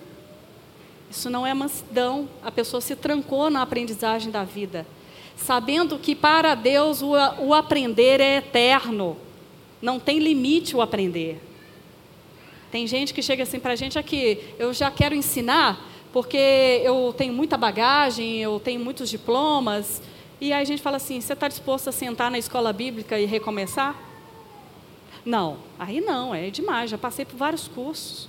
[1.09, 2.29] Isso não é mansidão.
[2.43, 4.85] A pessoa se trancou na aprendizagem da vida,
[5.37, 9.17] sabendo que para Deus o, o aprender é eterno.
[9.81, 11.41] Não tem limite o aprender.
[12.73, 15.81] Tem gente que chega assim para a gente aqui, eu já quero ensinar,
[16.13, 20.03] porque eu tenho muita bagagem, eu tenho muitos diplomas.
[20.41, 23.25] E aí a gente fala assim: você está disposto a sentar na escola bíblica e
[23.25, 23.97] recomeçar?
[25.25, 28.29] Não, aí não, é demais, já passei por vários cursos.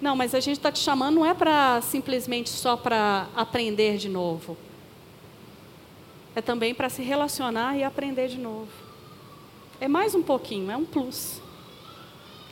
[0.00, 4.08] Não, mas a gente está te chamando não é para simplesmente só para aprender de
[4.08, 4.56] novo.
[6.36, 8.68] É também para se relacionar e aprender de novo.
[9.80, 11.40] É mais um pouquinho, é um plus.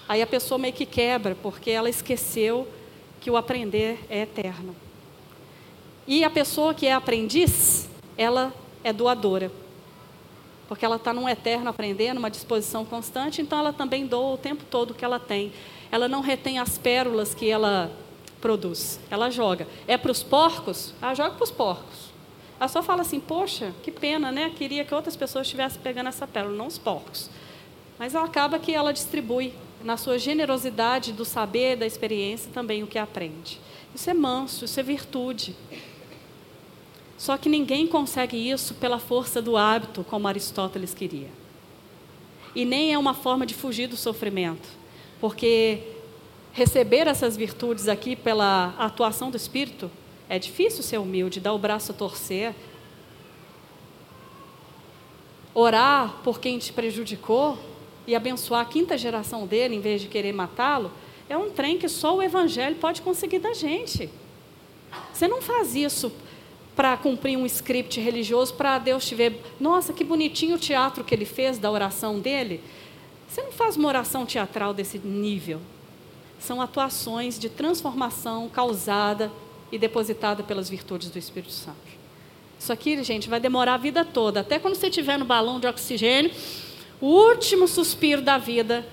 [0.09, 2.67] Aí a pessoa meio que quebra, porque ela esqueceu
[3.21, 4.75] que o aprender é eterno.
[6.07, 8.53] E a pessoa que é aprendiz, ela
[8.83, 9.51] é doadora.
[10.69, 14.65] Porque ela está num eterno aprender, numa disposição constante, então ela também doa o tempo
[14.69, 15.53] todo que ela tem.
[15.91, 17.91] Ela não retém as pérolas que ela
[18.41, 19.67] produz, ela joga.
[19.87, 20.93] É para os porcos?
[21.01, 22.11] Ah, joga para os porcos.
[22.59, 24.53] Ela só fala assim: Poxa, que pena, né?
[24.57, 27.31] Queria que outras pessoas estivessem pegando essa pérola, não os porcos.
[27.99, 29.53] Mas ela acaba que ela distribui
[29.85, 33.61] na sua generosidade do saber, da experiência, também o que aprende.
[33.95, 35.55] Isso é manso, isso é virtude.
[37.19, 41.31] Só que ninguém consegue isso pela força do hábito, como Aristóteles queria.
[42.55, 44.69] E nem é uma forma de fugir do sofrimento,
[45.21, 45.83] porque
[46.53, 49.91] receber essas virtudes aqui pela atuação do Espírito
[50.29, 52.55] é difícil ser humilde, dar o braço a torcer,
[55.55, 57.59] orar por quem te prejudicou
[58.07, 60.93] e abençoar a quinta geração dele em vez de querer matá-lo,
[61.29, 64.09] é um trem que só o Evangelho pode conseguir da gente.
[65.13, 66.13] Você não faz isso
[66.77, 69.43] para cumprir um script religioso para Deus te ver.
[69.59, 72.63] Nossa, que bonitinho o teatro que ele fez da oração dele.
[73.27, 75.59] Você não faz uma oração teatral desse nível.
[76.39, 79.33] São atuações de transformação causada
[79.73, 81.97] e depositada pelas virtudes do Espírito Santo.
[82.59, 84.41] Isso aqui, gente, vai demorar a vida toda.
[84.41, 86.31] Até quando você estiver no balão de oxigênio,
[87.01, 88.87] o último suspiro da vida,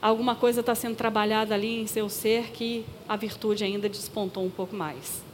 [0.00, 4.50] alguma coisa está sendo trabalhada ali em seu ser que a virtude ainda despontou um
[4.50, 5.25] pouco mais.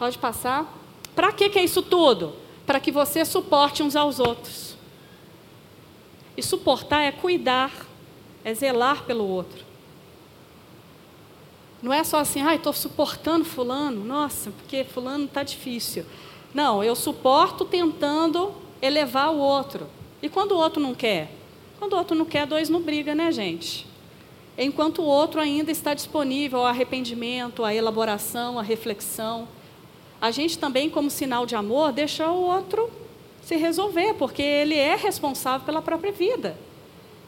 [0.00, 0.66] Pode passar?
[1.14, 2.32] Para que, é isso tudo?
[2.64, 4.74] Para que você suporte uns aos outros.
[6.34, 7.70] E suportar é cuidar,
[8.42, 9.62] é zelar pelo outro.
[11.82, 16.06] Não é só assim, ah, estou suportando fulano, nossa, porque fulano está difícil.
[16.54, 19.86] Não, eu suporto tentando elevar o outro.
[20.22, 21.30] E quando o outro não quer?
[21.78, 23.86] Quando o outro não quer, dois não briga, né, gente?
[24.56, 29.46] Enquanto o outro ainda está disponível ao arrependimento, à elaboração, à reflexão.
[30.20, 32.90] A gente também, como sinal de amor, deixa o outro
[33.42, 36.56] se resolver, porque ele é responsável pela própria vida.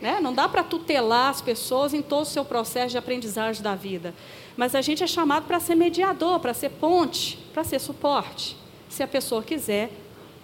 [0.00, 0.20] Né?
[0.20, 4.14] Não dá para tutelar as pessoas em todo o seu processo de aprendizagem da vida.
[4.56, 8.56] Mas a gente é chamado para ser mediador, para ser ponte, para ser suporte.
[8.88, 9.90] Se a pessoa quiser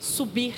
[0.01, 0.55] subir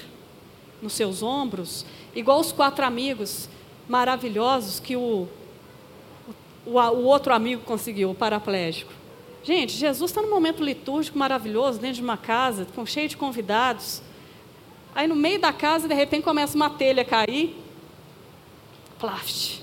[0.81, 3.49] nos seus ombros, igual os quatro amigos
[3.89, 5.27] maravilhosos que o,
[6.65, 9.00] o, o outro amigo conseguiu, o paraplégico.
[9.43, 14.03] Gente, Jesus está num momento litúrgico maravilhoso, dentro de uma casa, com, cheio de convidados.
[14.95, 17.57] Aí no meio da casa, de repente, começa uma telha a cair.
[18.99, 19.61] Plaft.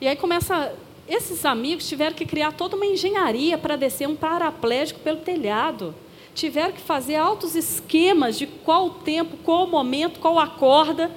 [0.00, 0.74] E aí começa.
[1.08, 5.94] Esses amigos tiveram que criar toda uma engenharia para descer um paraplégico pelo telhado
[6.34, 11.10] tiveram que fazer altos esquemas de qual tempo, qual momento, qual a corda,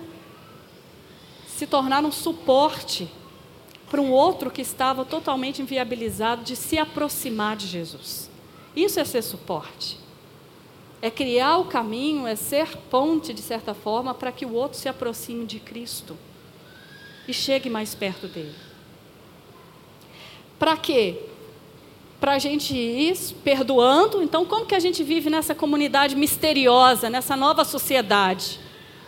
[1.48, 3.08] se tornaram um suporte
[3.94, 8.28] para um outro que estava totalmente inviabilizado de se aproximar de Jesus.
[8.76, 10.00] Isso é ser suporte.
[11.00, 14.90] É criar o caminho, é ser ponte, de certa forma, para que o outro se
[14.90, 16.18] aproxime de Cristo
[17.28, 18.56] e chegue mais perto dele.
[20.58, 21.28] Para quê?
[22.20, 24.24] para a gente ir perdoando.
[24.24, 28.60] Então, como que a gente vive nessa comunidade misteriosa, nessa nova sociedade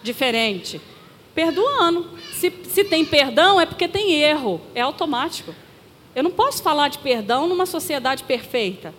[0.03, 0.79] diferente?
[1.35, 2.09] Perdoando.
[2.33, 5.53] Se, se tem perdão, é porque tem erro, é automático.
[6.15, 8.93] Eu não posso falar de perdão numa sociedade perfeita.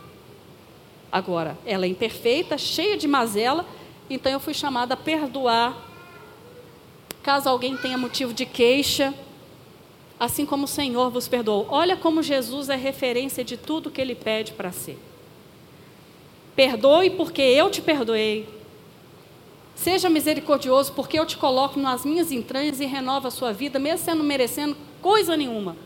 [1.10, 3.64] Agora, ela é imperfeita, cheia de mazela,
[4.10, 5.74] então eu fui chamada a perdoar.
[7.22, 9.14] Caso alguém tenha motivo de queixa,
[10.20, 11.66] assim como o Senhor vos perdoou.
[11.70, 14.98] Olha como Jesus é referência de tudo que ele pede para ser.
[16.54, 18.55] Perdoe porque eu te perdoei.
[19.76, 24.06] Seja misericordioso porque eu te coloco nas minhas entranhas e renova a sua vida, mesmo
[24.06, 25.76] sendo merecendo coisa nenhuma.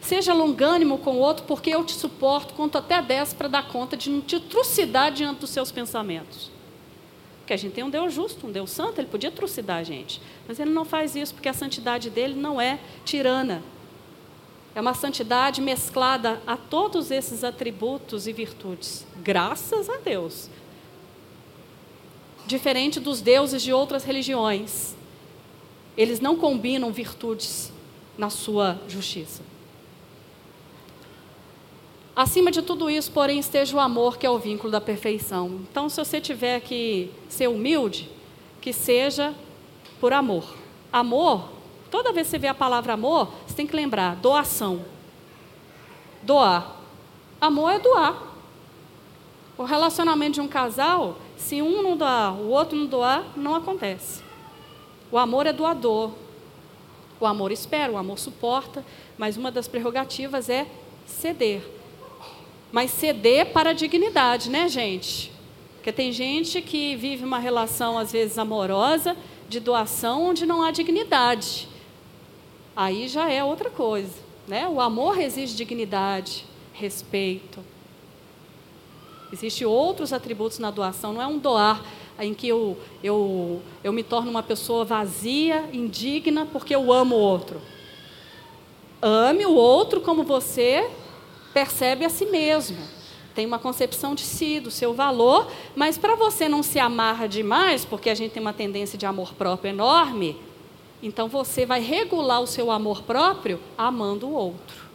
[0.00, 3.96] Seja longânimo com o outro, porque eu te suporto, conto até 10 para dar conta
[3.96, 6.48] de não te trucidar diante dos seus pensamentos.
[7.40, 10.22] Porque a gente tem um Deus justo, um Deus santo, ele podia trucidar a gente.
[10.46, 13.64] Mas ele não faz isso, porque a santidade dele não é tirana.
[14.76, 19.04] É uma santidade mesclada a todos esses atributos e virtudes.
[19.16, 20.48] Graças a Deus.
[22.46, 24.94] Diferente dos deuses de outras religiões.
[25.96, 27.72] Eles não combinam virtudes
[28.16, 29.42] na sua justiça.
[32.16, 35.60] Acima de tudo isso, porém, esteja o amor, que é o vínculo da perfeição.
[35.70, 38.08] Então, se você tiver que ser humilde,
[38.58, 39.34] que seja
[40.00, 40.56] por amor.
[40.90, 41.50] Amor,
[41.90, 44.82] toda vez que você vê a palavra amor, você tem que lembrar: doação.
[46.22, 46.76] Doar.
[47.38, 48.34] Amor é doar.
[49.58, 54.22] O relacionamento de um casal, se um não doar, o outro não doar, não acontece.
[55.10, 56.12] O amor é doador.
[57.20, 58.84] O amor espera, o amor suporta,
[59.16, 60.66] mas uma das prerrogativas é
[61.06, 61.76] ceder
[62.76, 65.32] mas ceder para a dignidade, né, gente?
[65.76, 69.16] Porque tem gente que vive uma relação, às vezes, amorosa,
[69.48, 71.68] de doação, onde não há dignidade.
[72.76, 74.12] Aí já é outra coisa.
[74.46, 74.68] Né?
[74.68, 77.60] O amor exige dignidade, respeito.
[79.32, 81.82] Existem outros atributos na doação, não é um doar
[82.18, 87.18] em que eu, eu, eu me torno uma pessoa vazia, indigna, porque eu amo o
[87.18, 87.60] outro.
[89.02, 90.88] Ame o outro como você
[91.52, 92.78] percebe a si mesmo,
[93.34, 97.84] tem uma concepção de si, do seu valor, mas para você não se amarra demais,
[97.84, 100.40] porque a gente tem uma tendência de amor próprio enorme,
[101.02, 104.86] então você vai regular o seu amor próprio amando o outro.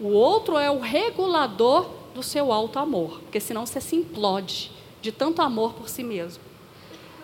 [0.00, 5.12] O outro é o regulador do seu alto amor, porque senão você se implode de
[5.12, 6.42] tanto amor por si mesmo.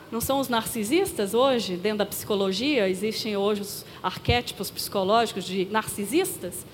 [0.09, 6.65] Não são os narcisistas hoje, dentro da psicologia, existem hoje os arquétipos psicológicos de narcisistas?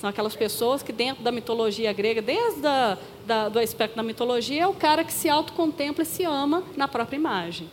[0.00, 2.96] São aquelas pessoas que, dentro da mitologia grega, desde a,
[3.26, 6.88] da, do aspecto da mitologia, é o cara que se autocontempla e se ama na
[6.88, 7.68] própria imagem.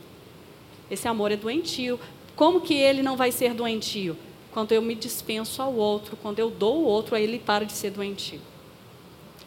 [0.92, 1.98] Esse amor é doentio.
[2.36, 4.18] Como que ele não vai ser doentio?
[4.52, 7.72] Quando eu me dispenso ao outro, quando eu dou o outro, aí ele para de
[7.72, 8.42] ser doentio.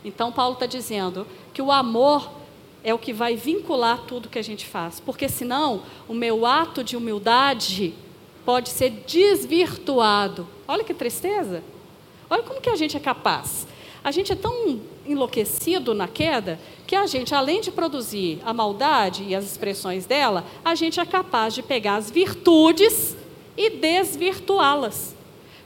[0.04, 2.30] Então, Paulo está dizendo que o amor
[2.82, 5.00] é o que vai vincular tudo que a gente faz.
[5.00, 7.94] Porque senão, o meu ato de humildade
[8.44, 10.46] pode ser desvirtuado.
[10.66, 11.62] Olha que tristeza.
[12.28, 13.66] Olha como que a gente é capaz.
[14.02, 19.24] A gente é tão enlouquecido na queda que a gente, além de produzir a maldade
[19.24, 23.14] e as expressões dela, a gente é capaz de pegar as virtudes
[23.56, 25.14] e desvirtuá-las,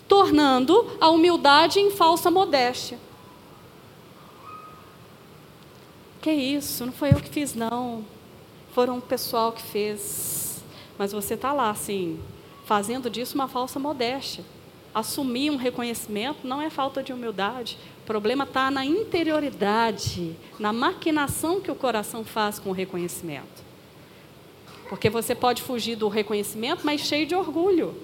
[0.08, 2.98] tornando a humildade em falsa modéstia.
[6.24, 6.86] Que isso?
[6.86, 8.02] Não foi eu que fiz, não.
[8.72, 10.64] Foram o pessoal que fez.
[10.96, 12.18] Mas você está lá, assim,
[12.64, 14.42] fazendo disso uma falsa modéstia
[14.94, 17.76] assumir um reconhecimento não é falta de humildade.
[18.02, 23.64] O problema está na interioridade, na maquinação que o coração faz com o reconhecimento.
[24.88, 28.00] Porque você pode fugir do reconhecimento, mas cheio de orgulho.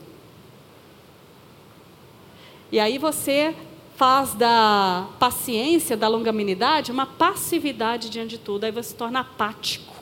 [2.73, 3.55] E aí você
[4.01, 8.65] faz da paciência, da longanimidade, uma passividade diante de tudo.
[8.65, 9.95] Aí você se torna apático.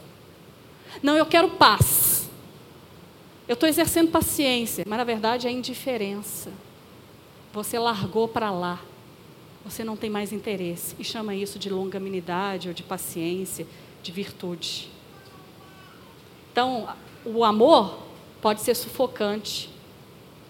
[1.02, 2.30] Não, eu quero paz.
[3.48, 6.52] Eu estou exercendo paciência, mas na verdade é indiferença.
[7.52, 8.78] Você largou para lá.
[9.64, 10.94] Você não tem mais interesse.
[10.96, 13.66] E chama isso de longanimidade ou de paciência,
[14.00, 14.92] de virtude.
[16.52, 16.88] Então,
[17.24, 17.98] o amor
[18.40, 19.68] pode ser sufocante.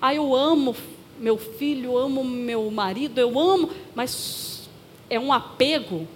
[0.02, 0.76] Ah, eu amo
[1.18, 4.68] meu filho, eu amo meu marido, eu amo, mas
[5.10, 6.06] é um apego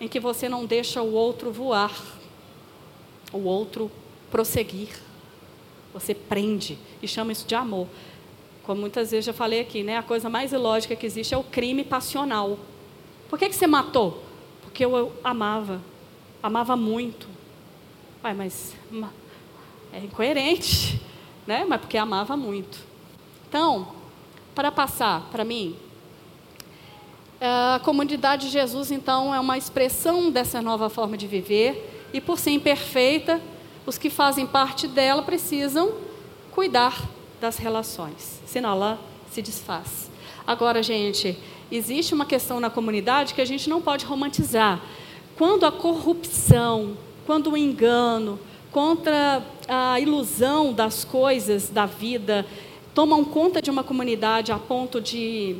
[0.00, 1.94] em que você não deixa o outro voar,
[3.32, 3.90] o outro
[4.30, 4.88] prosseguir.
[5.92, 7.86] Você prende e chama isso de amor.
[8.64, 9.96] Como muitas vezes já falei aqui, né?
[9.96, 12.58] A coisa mais ilógica que existe é o crime passional.
[13.28, 14.22] Por que, que você matou?
[14.62, 15.80] Porque eu, eu amava.
[16.42, 17.28] Amava muito.
[18.24, 18.74] Ué, mas
[19.92, 21.00] é incoerente,
[21.46, 21.64] né?
[21.68, 22.78] Mas porque amava muito.
[23.48, 23.93] Então,
[24.54, 25.76] para passar para mim,
[27.46, 32.38] A comunidade de Jesus, então, é uma expressão dessa nova forma de viver, e por
[32.38, 33.38] ser imperfeita,
[33.84, 35.92] os que fazem parte dela precisam
[36.52, 37.06] cuidar
[37.42, 38.98] das relações, senão ela
[39.30, 40.10] se desfaz.
[40.46, 41.36] Agora, gente,
[41.70, 44.80] existe uma questão na comunidade que a gente não pode romantizar.
[45.36, 46.96] Quando a corrupção,
[47.26, 48.38] quando o engano,
[48.72, 52.46] contra a ilusão das coisas da vida
[52.94, 55.56] tomam conta de uma comunidade a ponto de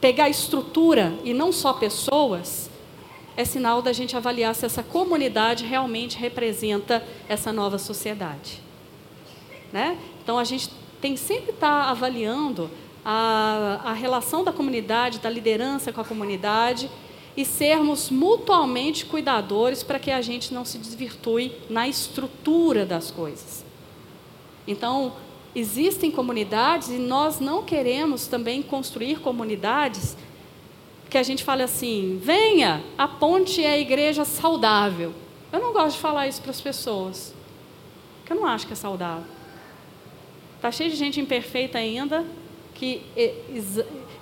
[0.00, 2.70] pegar estrutura e não só pessoas,
[3.36, 8.60] é sinal da gente avaliar se essa comunidade realmente representa essa nova sociedade.
[9.72, 9.98] Né?
[10.22, 12.70] Então a gente tem sempre estar tá avaliando
[13.04, 16.90] a, a relação da comunidade, da liderança com a comunidade
[17.36, 23.64] e sermos mutuamente cuidadores para que a gente não se desvirtue na estrutura das coisas.
[24.66, 25.12] Então,
[25.54, 30.16] existem comunidades e nós não queremos também construir comunidades
[31.08, 35.12] que a gente fale assim: venha, a ponte é a igreja saudável.
[35.52, 37.34] Eu não gosto de falar isso para as pessoas,
[38.18, 39.24] porque eu não acho que é saudável.
[40.56, 42.26] Está cheio de gente imperfeita ainda
[42.74, 43.02] que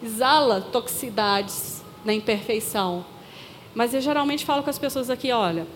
[0.03, 3.05] exala toxicidades na imperfeição.
[3.75, 5.67] Mas eu geralmente falo com as pessoas aqui, olha,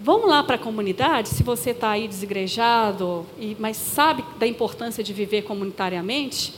[0.00, 5.04] vamos lá para a comunidade, se você está aí desigrejado, e, mas sabe da importância
[5.04, 6.54] de viver comunitariamente,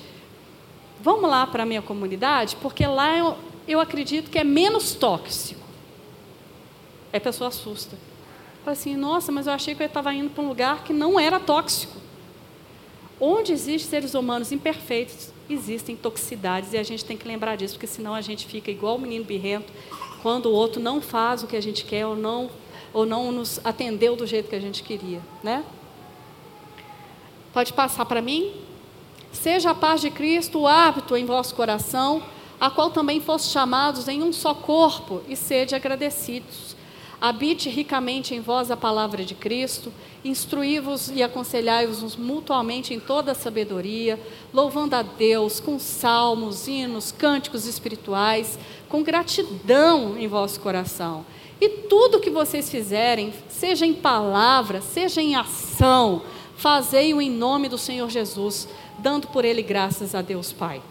[1.01, 3.37] vamos lá para a minha comunidade, porque lá eu,
[3.67, 5.61] eu acredito que é menos tóxico.
[7.13, 7.99] Aí a pessoa assusta.
[8.65, 11.19] Fala assim, nossa, mas eu achei que eu estava indo para um lugar que não
[11.19, 12.01] era tóxico.
[13.21, 17.89] Onde existem seres humanos imperfeitos, existem toxicidades e a gente tem que lembrar disso, porque
[17.89, 19.73] senão a gente fica igual o menino birrento,
[20.23, 22.49] quando o outro não faz o que a gente quer ou não,
[22.93, 25.21] ou não nos atendeu do jeito que a gente queria.
[25.43, 25.65] Né?
[27.53, 28.53] Pode passar para mim?
[29.33, 32.23] Seja a paz de Cristo o hábito em vosso coração,
[32.61, 36.77] a qual também foste chamados em um só corpo, e sede agradecidos.
[37.21, 39.93] Habite ricamente em vós a palavra de Cristo,
[40.25, 44.21] instruí-vos e aconselhai-vos mutuamente em toda a sabedoria,
[44.53, 51.25] louvando a Deus com salmos, hinos, cânticos espirituais, com gratidão em vosso coração.
[51.63, 56.23] E tudo que vocês fizerem, seja em palavra, seja em ação,
[56.57, 60.83] fazei-o em nome do Senhor Jesus, dando por ele graças a Deus Pai.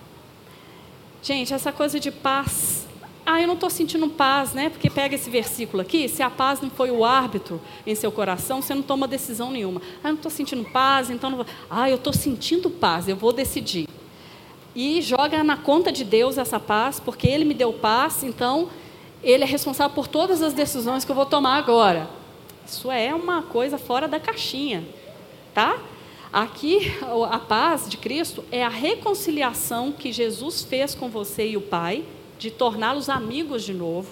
[1.21, 2.87] Gente, essa coisa de paz
[3.25, 4.69] ah, eu não estou sentindo paz, né?
[4.69, 8.61] Porque pega esse versículo aqui, se a paz não foi o árbitro em seu coração,
[8.61, 9.81] você não toma decisão nenhuma.
[10.01, 11.45] Ah, eu não estou sentindo paz, então não vou.
[11.69, 13.89] Ah, eu estou sentindo paz, eu vou decidir.
[14.73, 18.69] E joga na conta de Deus essa paz, porque Ele me deu paz, então
[19.23, 22.09] Ele é responsável por todas as decisões que eu vou tomar agora.
[22.65, 24.83] Isso é uma coisa fora da caixinha,
[25.53, 25.77] tá?
[26.31, 26.91] Aqui,
[27.29, 32.05] a paz de Cristo é a reconciliação que Jesus fez com você e o Pai
[32.39, 34.09] de torná-los amigos de novo,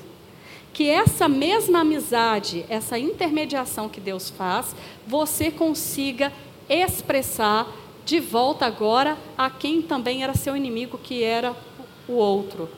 [0.73, 4.75] que essa mesma amizade, essa intermediação que Deus faz,
[5.07, 6.31] você consiga
[6.67, 7.67] expressar
[8.05, 11.55] de volta agora a quem também era seu inimigo, que era
[12.07, 12.69] o outro.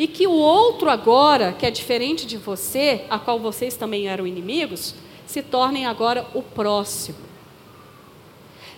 [0.00, 4.26] E que o outro agora, que é diferente de você, a qual vocês também eram
[4.26, 4.94] inimigos,
[5.26, 7.18] se tornem agora o próximo.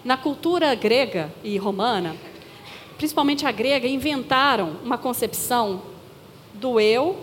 [0.04, 2.16] Na cultura grega e romana,
[2.98, 5.82] principalmente a grega, inventaram uma concepção
[6.54, 7.16] do eu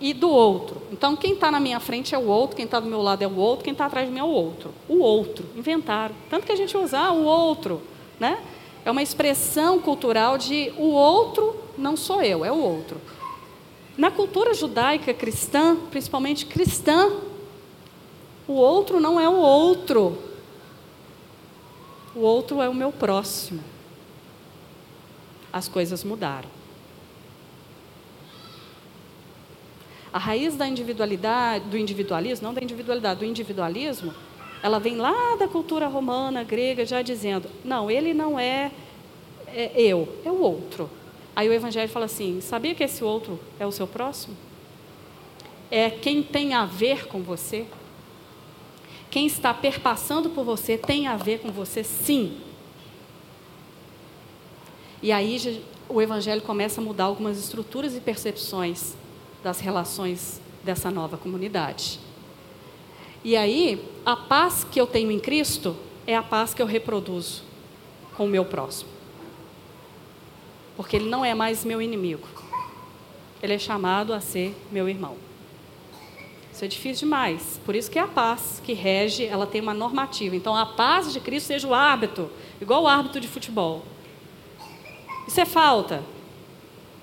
[0.00, 0.80] e do outro.
[0.90, 3.26] Então, quem está na minha frente é o outro, quem está do meu lado é
[3.26, 4.72] o outro, quem está atrás de mim é o outro.
[4.88, 6.14] O outro, inventaram.
[6.30, 7.82] Tanto que a gente usa ah, o outro,
[8.18, 8.38] né?
[8.84, 13.00] É uma expressão cultural de o outro não sou eu, é o outro.
[13.96, 17.10] Na cultura judaica cristã, principalmente cristã,
[18.46, 20.18] o outro não é o outro.
[22.14, 23.62] O outro é o meu próximo.
[25.52, 26.48] As coisas mudaram.
[30.12, 34.14] A raiz da individualidade, do individualismo, não da individualidade, do individualismo,
[34.62, 38.70] ela vem lá da cultura romana, grega, já dizendo: não, ele não é,
[39.46, 40.90] é eu, é o outro.
[41.34, 44.36] Aí o Evangelho fala assim: sabia que esse outro é o seu próximo?
[45.70, 47.66] É quem tem a ver com você?
[49.10, 52.38] Quem está perpassando por você tem a ver com você, sim.
[55.02, 58.94] E aí o Evangelho começa a mudar algumas estruturas e percepções
[59.42, 62.00] das relações dessa nova comunidade.
[63.24, 67.42] E aí, a paz que eu tenho em Cristo é a paz que eu reproduzo
[68.16, 68.90] com o meu próximo.
[70.76, 72.26] Porque ele não é mais meu inimigo.
[73.42, 75.16] Ele é chamado a ser meu irmão.
[76.52, 77.60] Isso é difícil demais.
[77.64, 80.34] Por isso que é a paz que rege, ela tem uma normativa.
[80.34, 83.84] Então, a paz de Cristo seja o árbitro, igual o árbitro de futebol.
[85.26, 86.02] Isso é falta.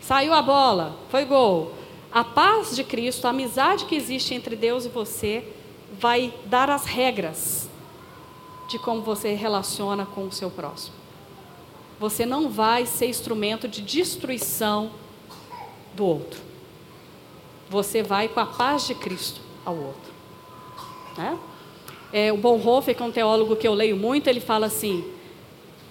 [0.01, 1.74] Saiu a bola, foi gol.
[2.11, 5.47] A paz de Cristo, a amizade que existe entre Deus e você,
[5.99, 7.69] vai dar as regras
[8.69, 10.95] de como você relaciona com o seu próximo.
[11.99, 14.91] Você não vai ser instrumento de destruição
[15.95, 16.41] do outro.
[17.69, 20.13] Você vai com a paz de Cristo ao outro.
[21.17, 21.37] Né?
[22.11, 25.03] É, o Bonhoeffer, que é um teólogo que eu leio muito, ele fala assim,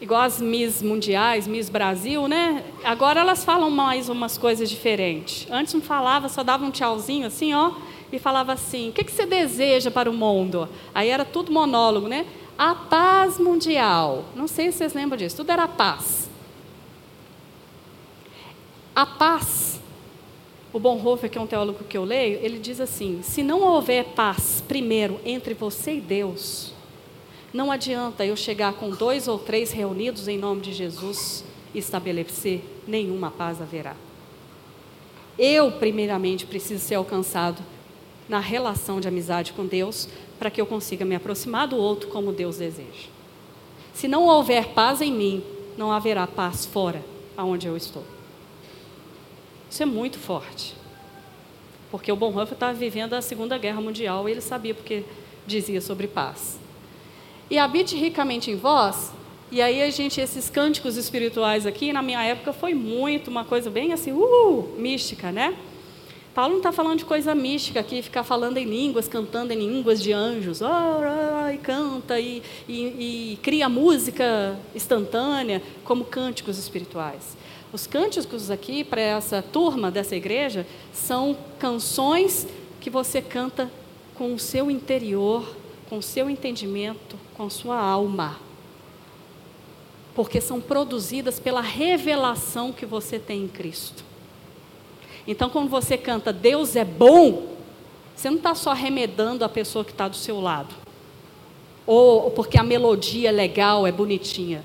[0.01, 2.65] igual as Miss Mundiais, Miss Brasil, né?
[2.85, 5.47] Agora elas falam mais umas coisas diferentes.
[5.51, 7.73] Antes não falava, só dava um tchauzinho assim, ó,
[8.17, 10.69] e falava assim: o que, que você deseja para o mundo?
[10.95, 12.27] Aí era tudo monólogo, né?
[12.57, 14.25] A paz mundial.
[14.35, 16.29] Não sei se vocês lembram disso, tudo era paz.
[18.95, 19.81] A paz,
[20.73, 24.05] o Bonhoeffer, que é um teólogo que eu leio, ele diz assim: se não houver
[24.15, 26.73] paz primeiro entre você e Deus,
[27.53, 31.45] não adianta eu chegar com dois ou três reunidos em nome de Jesus
[31.75, 33.97] e estabelecer nenhuma paz haverá.
[35.39, 37.61] Eu, primeiramente, preciso ser alcançado
[38.29, 40.09] na relação de amizade com Deus
[40.39, 43.09] para que eu consiga me aproximar do outro como Deus deseja.
[43.93, 45.45] Se não houver paz em mim,
[45.77, 47.05] não haverá paz fora
[47.37, 48.05] aonde eu estou.
[49.71, 50.75] Isso é muito forte.
[51.91, 55.05] Porque o Bonhoeffer estava vivendo a Segunda Guerra Mundial e ele sabia porque
[55.47, 56.59] dizia sobre paz.
[57.51, 59.13] E habite ricamente em vós,
[59.53, 63.71] e aí a gente, esses cânticos espirituais aqui, na minha época, foi muito uma coisa
[63.71, 65.57] bem assim, uh, mística, né?
[66.35, 70.03] Paulo não está falando de coisa mística aqui, ficar falando em línguas, cantando em línguas
[70.03, 77.37] de anjos, oh, oh, e canta e, e, e cria música instantânea, como cânticos espirituais.
[77.73, 82.49] Os cânticos aqui, para essa turma dessa igreja, são canções
[82.81, 83.71] que você canta
[84.17, 85.57] com o seu interior,
[85.89, 88.41] com o seu entendimento, com a sua alma.
[90.17, 94.14] Porque são produzidas pela revelação que você tem em Cristo.
[95.27, 97.55] Então, quando você canta Deus é bom,
[98.15, 100.75] você não está só remedando a pessoa que está do seu lado.
[101.87, 104.65] Ou porque a melodia é legal, é bonitinha.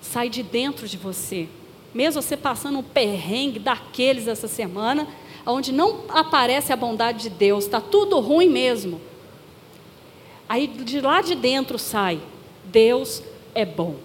[0.00, 1.48] Sai de dentro de você.
[1.92, 5.08] Mesmo você passando um perrengue daqueles essa semana,
[5.46, 9.00] onde não aparece a bondade de Deus, está tudo ruim mesmo.
[10.48, 12.20] Aí de lá de dentro sai:
[12.64, 13.22] Deus
[13.54, 13.96] é bom.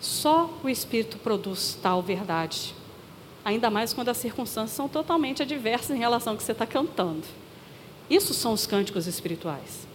[0.00, 2.74] Só o Espírito produz tal verdade.
[3.44, 7.24] Ainda mais quando as circunstâncias são totalmente adversas em relação ao que você está cantando.
[8.10, 9.86] Isso são os cânticos espirituais.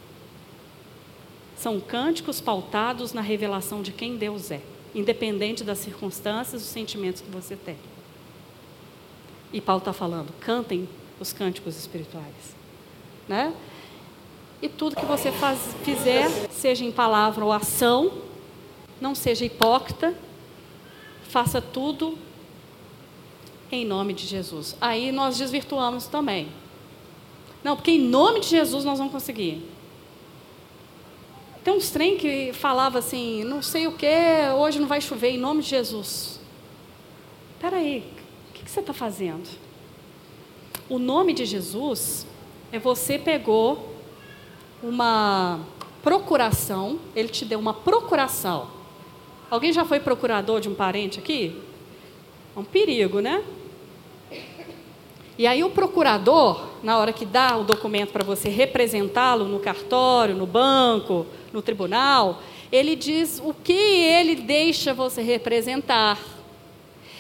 [1.58, 4.62] São cânticos pautados na revelação de quem Deus é,
[4.94, 7.78] independente das circunstâncias, dos sentimentos que você tem.
[9.52, 10.90] E Paulo está falando: cantem
[11.20, 12.56] os cânticos espirituais.
[13.28, 13.54] Né?
[14.62, 18.12] E tudo que você faz, fizer, seja em palavra ou ação,
[19.00, 20.14] não seja hipócrita,
[21.30, 22.18] faça tudo
[23.76, 24.76] em nome de Jesus.
[24.80, 26.48] Aí nós desvirtuamos também.
[27.64, 29.64] Não, porque em nome de Jesus nós vamos conseguir.
[31.64, 34.06] Tem uns trem que falava assim, não sei o que,
[34.58, 36.42] hoje não vai chover, em nome de Jesus.
[37.56, 38.04] Espera aí,
[38.50, 39.48] o que, que você está fazendo?
[40.90, 42.28] O nome de Jesus
[42.70, 43.96] é você pegou
[44.84, 45.62] uma
[46.02, 48.68] procuração, ele te deu uma procuração.
[49.50, 51.62] Alguém já foi procurador de um parente aqui?
[52.54, 53.42] É um perigo, né?
[55.38, 60.36] E aí o procurador, na hora que dá o documento para você representá-lo no cartório,
[60.36, 66.20] no banco, no tribunal, ele diz o que ele deixa você representar.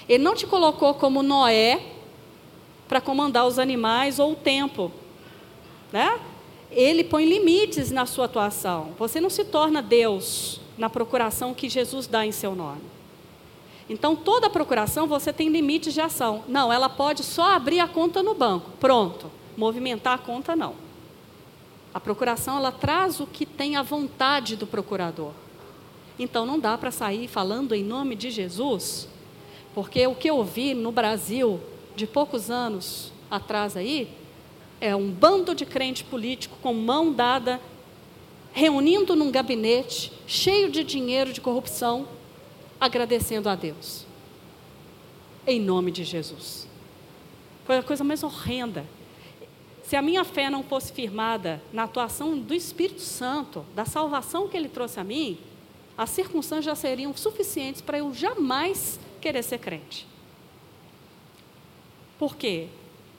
[0.07, 1.81] Ele não te colocou como Noé
[2.87, 4.91] para comandar os animais ou o tempo,
[5.91, 6.19] né?
[6.71, 8.93] Ele põe limites na sua atuação.
[8.97, 12.92] Você não se torna Deus na procuração que Jesus dá em seu nome.
[13.89, 16.43] Então, toda procuração você tem limites de ação.
[16.47, 18.71] Não, ela pode só abrir a conta no banco.
[18.79, 19.29] Pronto.
[19.57, 20.75] Movimentar a conta, não.
[21.93, 25.31] A procuração, ela traz o que tem a vontade do procurador.
[26.17, 29.07] Então, não dá para sair falando em nome de Jesus,
[29.73, 31.59] porque o que eu vi no Brasil,
[31.95, 34.09] de poucos anos atrás aí,
[34.79, 37.59] é um bando de crente político com mão dada,
[38.51, 42.07] reunindo num gabinete, cheio de dinheiro de corrupção,
[42.83, 44.05] agradecendo a Deus.
[45.47, 46.67] Em nome de Jesus.
[47.63, 48.85] Foi a coisa mais horrenda.
[49.85, 54.57] Se a minha fé não fosse firmada na atuação do Espírito Santo, da salvação que
[54.57, 55.37] ele trouxe a mim,
[55.97, 60.05] as circunstâncias já seriam suficientes para eu jamais querer ser crente.
[62.19, 62.67] Por quê?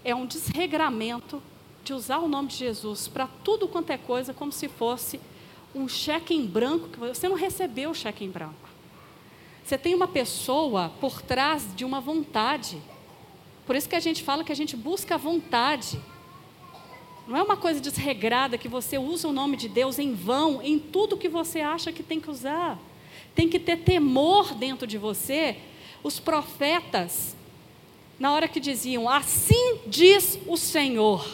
[0.04, 1.42] É um desregramento
[1.82, 5.18] de usar o nome de Jesus para tudo quanto é coisa, como se fosse
[5.74, 8.73] um cheque em branco, você não recebeu o cheque em branco.
[9.64, 12.76] Você tem uma pessoa por trás de uma vontade.
[13.66, 15.98] Por isso que a gente fala que a gente busca a vontade.
[17.26, 20.78] Não é uma coisa desregrada que você usa o nome de Deus em vão, em
[20.78, 22.78] tudo que você acha que tem que usar.
[23.34, 25.56] Tem que ter temor dentro de você.
[26.02, 27.34] Os profetas,
[28.18, 31.26] na hora que diziam, assim diz o Senhor.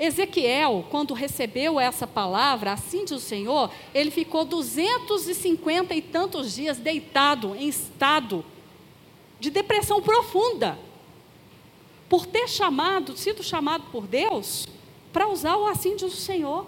[0.00, 6.78] Ezequiel, quando recebeu essa palavra, assim diz o Senhor, ele ficou 250 e tantos dias
[6.78, 8.42] deitado em estado
[9.38, 10.78] de depressão profunda
[12.08, 14.66] por ter chamado, sido chamado por Deus
[15.12, 16.66] para usar o assim diz o Senhor.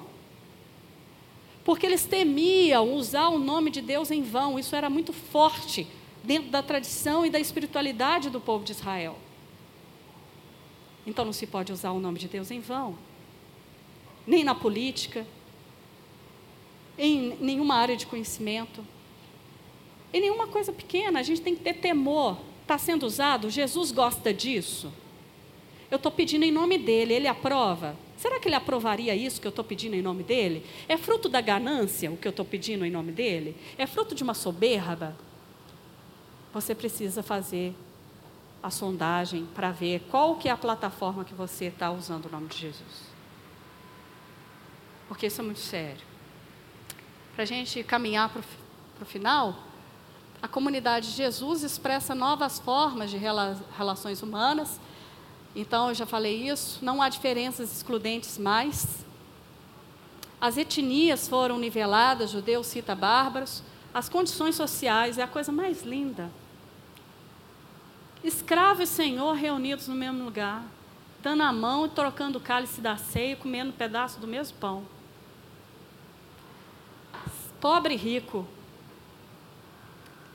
[1.64, 5.87] Porque eles temiam usar o nome de Deus em vão, isso era muito forte
[6.22, 9.16] dentro da tradição e da espiritualidade do povo de Israel.
[11.07, 12.97] Então não se pode usar o nome de Deus em vão,
[14.27, 15.27] nem na política,
[16.99, 18.85] em nenhuma área de conhecimento,
[20.12, 22.39] em nenhuma coisa pequena, a gente tem que ter temor.
[22.62, 23.51] Está sendo usado?
[23.51, 24.93] Jesus gosta disso?
[25.93, 27.95] eu estou pedindo em nome dele, ele aprova?
[28.16, 30.64] Será que ele aprovaria isso que eu estou pedindo em nome dele?
[30.89, 33.55] É fruto da ganância o que eu estou pedindo em nome dele?
[33.77, 35.14] É fruto de uma soberba?
[36.55, 37.75] Você precisa fazer
[38.62, 42.49] a sondagem para ver qual que é a plataforma que você está usando o nome
[42.49, 43.12] de Jesus.
[45.13, 46.05] Porque isso é muito sério.
[47.35, 48.43] Para a gente caminhar para
[49.01, 49.57] o final,
[50.41, 54.81] a comunidade de Jesus expressa novas formas de rela relações humanas
[55.55, 59.05] então, eu já falei isso, não há diferenças excludentes mais.
[60.41, 63.63] As etnias foram niveladas, judeus, cita bárbaros.
[63.93, 66.31] As condições sociais é a coisa mais linda.
[68.25, 70.65] Escravo e senhor reunidos no mesmo lugar,
[71.23, 74.85] dando a mão e trocando o cálice da ceia, comendo um pedaço do mesmo pão.
[77.63, 78.47] Pobre e rico.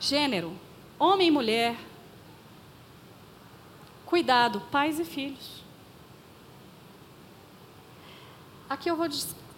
[0.00, 0.52] Gênero,
[0.98, 1.76] homem e mulher,
[4.08, 5.62] Cuidado, pais e filhos.
[8.66, 9.06] Aqui eu vou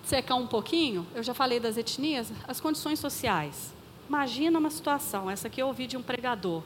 [0.03, 3.73] secar um pouquinho, eu já falei das etnias, as condições sociais.
[4.09, 6.65] Imagina uma situação, essa aqui eu ouvi de um pregador,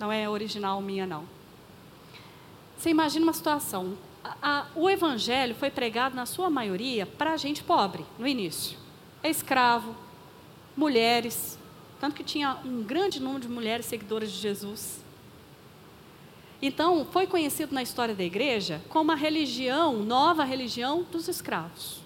[0.00, 1.28] não é original minha, não.
[2.76, 7.62] Você imagina uma situação, a, a, o evangelho foi pregado, na sua maioria, para gente
[7.62, 8.76] pobre, no início.
[9.22, 9.94] É escravo,
[10.76, 11.58] mulheres,
[11.98, 15.04] tanto que tinha um grande número de mulheres seguidoras de Jesus.
[16.60, 22.00] Então, foi conhecido na história da igreja como a religião, nova religião dos escravos.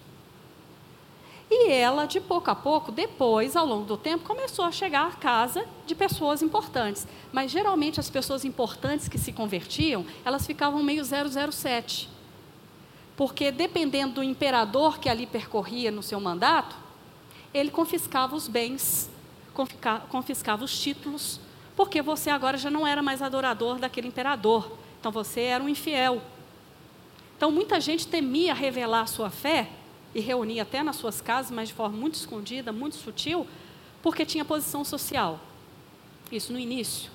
[1.53, 5.11] E ela, de pouco a pouco, depois, ao longo do tempo, começou a chegar à
[5.11, 7.05] casa de pessoas importantes.
[7.33, 12.09] Mas geralmente as pessoas importantes que se convertiam, elas ficavam meio 007.
[13.17, 16.77] Porque dependendo do imperador que ali percorria no seu mandato,
[17.53, 19.09] ele confiscava os bens,
[20.09, 21.39] confiscava os títulos,
[21.75, 24.71] porque você agora já não era mais adorador daquele imperador.
[24.99, 26.21] Então você era um infiel.
[27.35, 29.69] Então muita gente temia revelar a sua fé
[30.13, 33.47] e reunia até nas suas casas, mas de forma muito escondida, muito sutil,
[34.01, 35.39] porque tinha posição social.
[36.31, 37.09] Isso no início.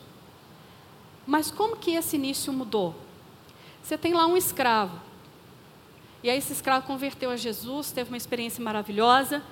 [1.26, 2.95] Mas como que esse início mudou?
[3.82, 5.01] Você tem lá um escravo.
[6.22, 9.43] E aí esse escravo converteu a Jesus, teve uma experiência maravilhosa,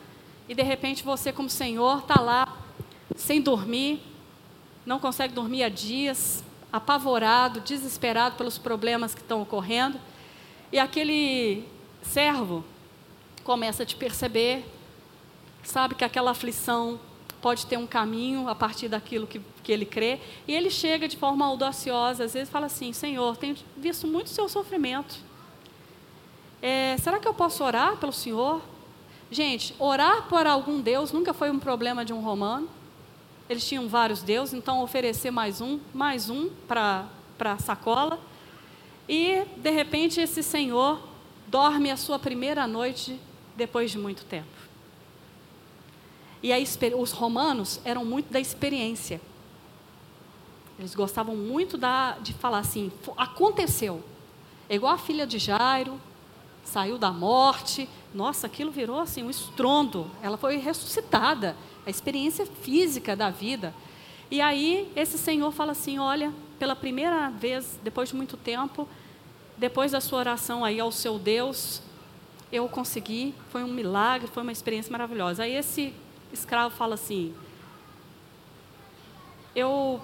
[0.48, 2.56] e de repente você, como Senhor, está lá
[3.16, 4.02] sem dormir,
[4.84, 9.98] não consegue dormir há dias, apavorado, desesperado pelos problemas que estão ocorrendo.
[10.72, 11.64] E aquele
[12.02, 12.64] servo
[13.42, 14.64] começa a te perceber,
[15.62, 17.00] sabe que aquela aflição
[17.40, 20.18] pode ter um caminho a partir daquilo que, que ele crê,
[20.48, 24.30] e ele chega de forma audaciosa, às vezes fala assim: Senhor, tenho visto muito o
[24.30, 25.16] seu sofrimento.
[26.60, 28.62] É, será que eu posso orar pelo Senhor?
[29.34, 32.68] Gente, orar por algum Deus nunca foi um problema de um romano.
[33.48, 37.08] Eles tinham vários deuses, então oferecer mais um, mais um para
[37.40, 38.20] a sacola.
[39.08, 41.00] E, de repente, esse senhor
[41.48, 43.18] dorme a sua primeira noite
[43.56, 44.46] depois de muito tempo.
[46.40, 46.56] E a,
[46.96, 49.20] os romanos eram muito da experiência.
[50.78, 54.00] Eles gostavam muito da, de falar assim: aconteceu.
[54.68, 56.00] É igual a filha de Jairo,
[56.62, 57.88] saiu da morte.
[58.14, 60.08] Nossa, aquilo virou assim um estrondo.
[60.22, 63.74] Ela foi ressuscitada a experiência física da vida.
[64.30, 68.88] E aí esse senhor fala assim: olha, pela primeira vez, depois de muito tempo,
[69.58, 71.82] depois da sua oração aí ao seu Deus,
[72.52, 75.42] eu consegui, foi um milagre, foi uma experiência maravilhosa.
[75.42, 75.92] Aí esse
[76.32, 77.34] escravo fala assim:
[79.56, 80.00] eu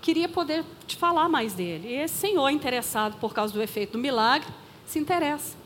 [0.00, 1.88] queria poder te falar mais dele.
[1.88, 4.48] E esse senhor, interessado por causa do efeito do milagre,
[4.86, 5.57] se interessa.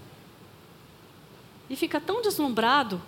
[1.69, 3.01] E fica tão deslumbrado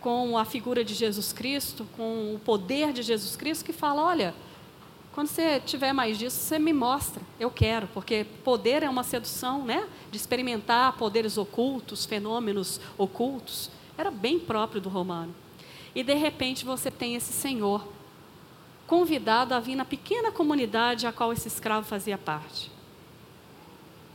[0.00, 4.34] com a figura de Jesus Cristo, com o poder de Jesus Cristo, que fala: olha,
[5.12, 7.22] quando você tiver mais disso, você me mostra.
[7.38, 9.86] Eu quero, porque poder é uma sedução, né?
[10.10, 13.70] De experimentar poderes ocultos, fenômenos ocultos.
[13.98, 15.34] Era bem próprio do romano.
[15.94, 17.86] E de repente você tem esse senhor
[18.86, 22.70] convidado a vir na pequena comunidade a qual esse escravo fazia parte.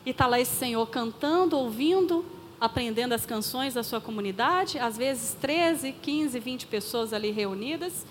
[0.05, 2.25] E está lá esse senhor cantando, ouvindo,
[2.59, 8.05] aprendendo as canções da sua comunidade, às vezes 13, 15, 20 pessoas ali reunidas.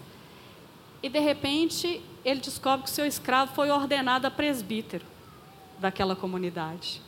[1.02, 5.04] E de repente ele descobre que seu escravo foi ordenado a presbítero
[5.78, 7.02] daquela comunidade.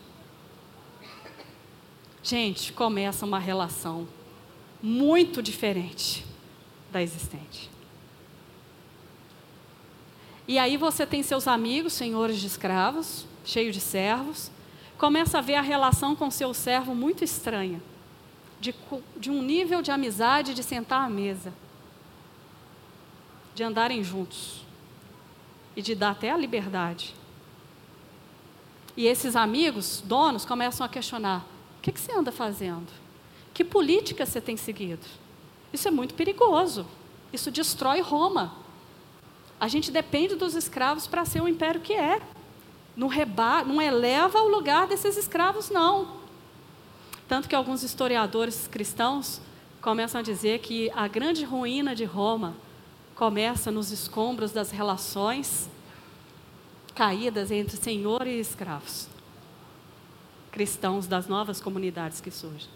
[2.22, 4.08] Gente, começa uma relação
[4.82, 6.26] muito diferente
[6.90, 7.70] da existente.
[10.48, 14.50] E aí você tem seus amigos, senhores de escravos, cheios de servos,
[14.98, 17.82] começa a ver a relação com seu servo muito estranha,
[18.60, 18.74] de,
[19.16, 21.52] de um nível de amizade, de sentar à mesa,
[23.54, 24.64] de andarem juntos
[25.74, 27.14] e de dar até a liberdade.
[28.96, 31.44] E esses amigos, donos, começam a questionar:
[31.78, 32.88] o que, que você anda fazendo?
[33.52, 35.06] Que política você tem seguido?
[35.72, 36.86] Isso é muito perigoso.
[37.32, 38.54] Isso destrói Roma.
[39.60, 42.20] A gente depende dos escravos para ser o império que é.
[42.96, 46.16] Não, reba, não eleva o lugar desses escravos, não.
[47.28, 49.40] Tanto que alguns historiadores cristãos
[49.80, 52.54] começam a dizer que a grande ruína de Roma
[53.14, 55.68] começa nos escombros das relações
[56.94, 59.08] caídas entre senhor e escravos.
[60.50, 62.70] Cristãos das novas comunidades que surgem.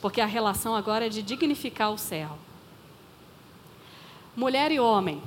[0.00, 2.38] Porque a relação agora é de dignificar o servo.
[4.36, 5.20] Mulher e homem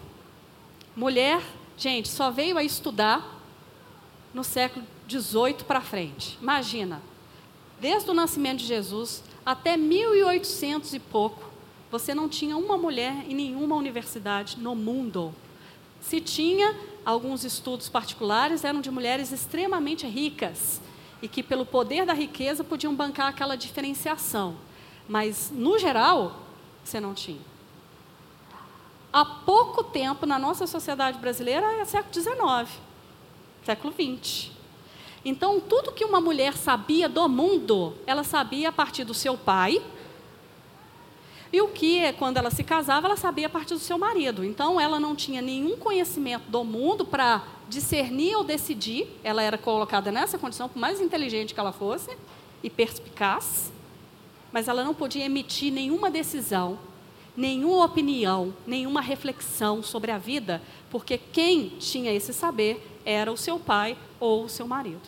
[0.96, 1.42] Mulher,
[1.78, 3.41] gente, só veio a estudar
[4.34, 6.38] no século XVIII para frente.
[6.42, 7.02] Imagina,
[7.80, 11.44] desde o nascimento de Jesus até 1800 e pouco,
[11.90, 15.34] você não tinha uma mulher em nenhuma universidade no mundo.
[16.00, 16.76] Se tinha,
[17.06, 20.82] alguns estudos particulares eram de mulheres extremamente ricas
[21.22, 24.56] e que, pelo poder da riqueza, podiam bancar aquela diferenciação.
[25.08, 26.40] Mas, no geral,
[26.84, 27.52] você não tinha
[29.12, 32.80] há pouco tempo na nossa sociedade brasileira é século XIX,
[33.66, 34.52] século XX.
[35.24, 39.82] Então, tudo que uma mulher sabia do mundo, ela sabia a partir do seu pai.
[41.54, 44.44] E o que, quando ela se casava, ela sabia a partir do seu marido.
[44.44, 49.08] Então, ela não tinha nenhum conhecimento do mundo para discernir ou decidir.
[49.24, 52.10] Ela era colocada nessa condição, por mais inteligente que ela fosse
[52.64, 53.72] e perspicaz,
[54.52, 56.80] mas ela não podia emitir nenhuma decisão
[57.36, 63.60] nenhuma opinião, nenhuma reflexão sobre a vida, porque quem tinha esse saber era o seu
[63.60, 65.02] pai ou o seu marido.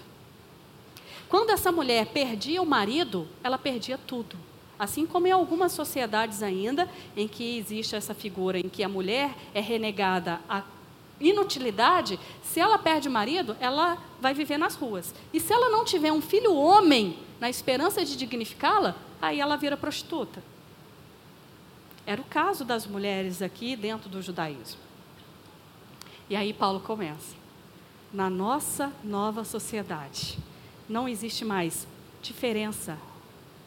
[1.30, 4.38] Quando essa mulher perdia o marido, ela perdia tudo.
[4.78, 9.34] Assim como em algumas sociedades ainda, em que existe essa figura em que a mulher
[9.54, 10.64] é renegada a
[11.20, 15.14] inutilidade, se ela perde o marido, ela vai viver nas ruas.
[15.32, 19.76] E se ela não tiver um filho homem, na esperança de dignificá-la, aí ela vira
[19.76, 20.44] prostituta.
[22.06, 24.80] Era o caso das mulheres aqui dentro do judaísmo.
[26.30, 27.43] E aí Paulo começa.
[28.14, 30.38] Na nossa nova sociedade,
[30.88, 31.88] não existe mais
[32.22, 32.98] diferença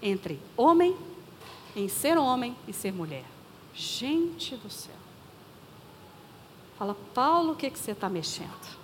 [0.00, 0.96] entre homem,
[1.74, 3.24] em ser homem e ser mulher.
[3.74, 4.94] Gente do céu.
[6.78, 8.78] Fala, Paulo, o que, que você está mexendo?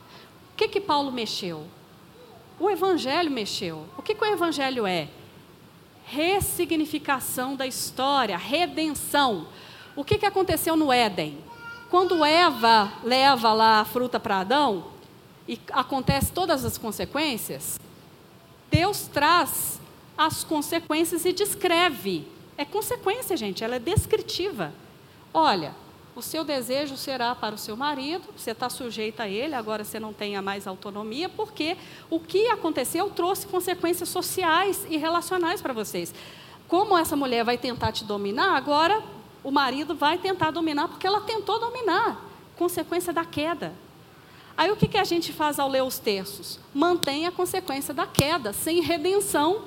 [0.52, 1.66] O que, que Paulo mexeu?
[2.58, 3.86] O Evangelho mexeu.
[3.96, 5.08] O que, que o Evangelho é?
[6.04, 9.46] ressignificação da história, redenção.
[9.94, 11.38] O que, que aconteceu no Éden?
[11.90, 14.91] Quando Eva leva lá a fruta para Adão,
[15.46, 17.78] e acontece todas as consequências,
[18.70, 19.80] Deus traz
[20.16, 22.26] as consequências e descreve.
[22.56, 24.72] É consequência, gente, ela é descritiva.
[25.34, 25.74] Olha,
[26.14, 29.98] o seu desejo será para o seu marido, você está sujeita a ele, agora você
[29.98, 31.76] não tenha mais autonomia, porque
[32.10, 36.14] o que aconteceu trouxe consequências sociais e relacionais para vocês.
[36.68, 39.02] Como essa mulher vai tentar te dominar, agora
[39.42, 42.22] o marido vai tentar dominar, porque ela tentou dominar
[42.56, 43.72] consequência da queda.
[44.56, 46.58] Aí o que, que a gente faz ao ler os textos?
[46.74, 49.64] Mantém a consequência da queda, sem redenção.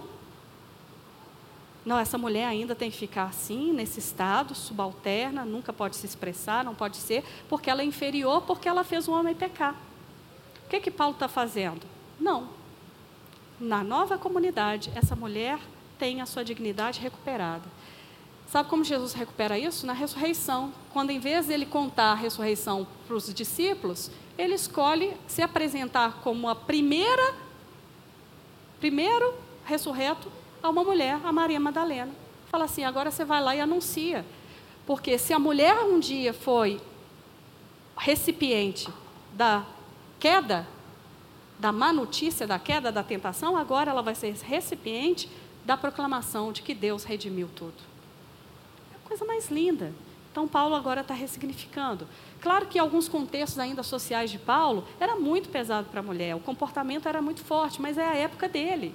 [1.86, 6.64] Não, essa mulher ainda tem que ficar assim, nesse estado, subalterna, nunca pode se expressar,
[6.64, 9.76] não pode ser, porque ela é inferior, porque ela fez o homem pecar.
[10.66, 11.86] O que, que Paulo está fazendo?
[12.20, 12.50] Não.
[13.60, 15.60] Na nova comunidade, essa mulher
[16.00, 17.64] tem a sua dignidade recuperada.
[18.48, 19.86] Sabe como Jesus recupera isso?
[19.86, 20.74] Na ressurreição.
[20.92, 26.50] Quando, em vez dele contar a ressurreição para os discípulos, ele escolhe se apresentar como
[26.50, 27.34] a primeira,
[28.80, 29.34] primeiro
[29.66, 30.32] ressurreto
[30.62, 32.12] a uma mulher, a Maria Madalena.
[32.50, 34.26] Fala assim: agora você vai lá e anuncia.
[34.86, 36.80] Porque se a mulher um dia foi
[37.98, 38.88] recipiente
[39.34, 39.66] da
[40.20, 40.68] queda,
[41.58, 45.30] da má notícia, da queda, da tentação, agora ela vai ser recipiente
[45.64, 47.74] da proclamação de que Deus redimiu tudo.
[48.94, 49.92] É a coisa mais linda.
[50.32, 52.08] Então, Paulo agora está ressignificando.
[52.46, 56.40] Claro que alguns contextos ainda sociais de Paulo era muito pesado para a mulher, o
[56.40, 58.94] comportamento era muito forte, mas é a época dele.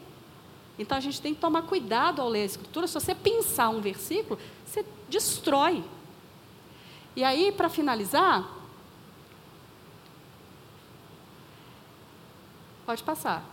[0.79, 2.87] Então a gente tem que tomar cuidado ao ler a Escritura.
[2.87, 5.83] Se você pensar um versículo, você destrói.
[7.17, 8.49] E aí, para finalizar,
[12.87, 13.45] pode passar.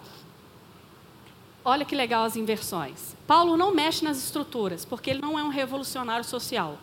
[1.65, 3.15] Olha que legal as inversões.
[3.25, 6.77] Paulo não mexe nas estruturas, porque ele não é um revolucionário social.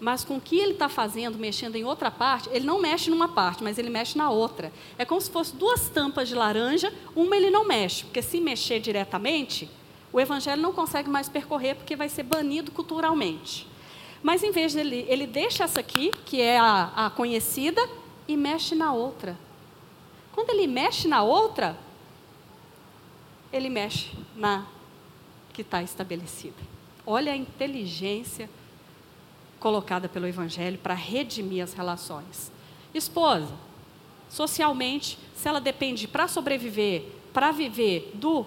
[0.00, 3.28] Mas com o que ele está fazendo, mexendo em outra parte, ele não mexe numa
[3.28, 4.72] parte, mas ele mexe na outra.
[4.96, 8.80] É como se fosse duas tampas de laranja, uma ele não mexe, porque se mexer
[8.80, 9.68] diretamente,
[10.10, 13.68] o evangelho não consegue mais percorrer, porque vai ser banido culturalmente.
[14.22, 17.80] Mas em vez dele, ele deixa essa aqui, que é a, a conhecida,
[18.26, 19.38] e mexe na outra.
[20.32, 21.76] Quando ele mexe na outra,
[23.52, 24.66] ele mexe na
[25.52, 26.56] que está estabelecida.
[27.06, 28.48] Olha a inteligência
[29.60, 32.50] colocada pelo Evangelho para redimir as relações.
[32.92, 33.52] Esposa,
[34.28, 38.44] socialmente, se ela depende para sobreviver, para viver do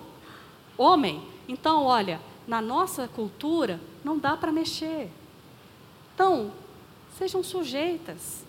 [0.77, 5.09] homem, então, olha, na nossa cultura não dá para mexer.
[6.13, 6.51] Então,
[7.17, 8.43] sejam sujeitas.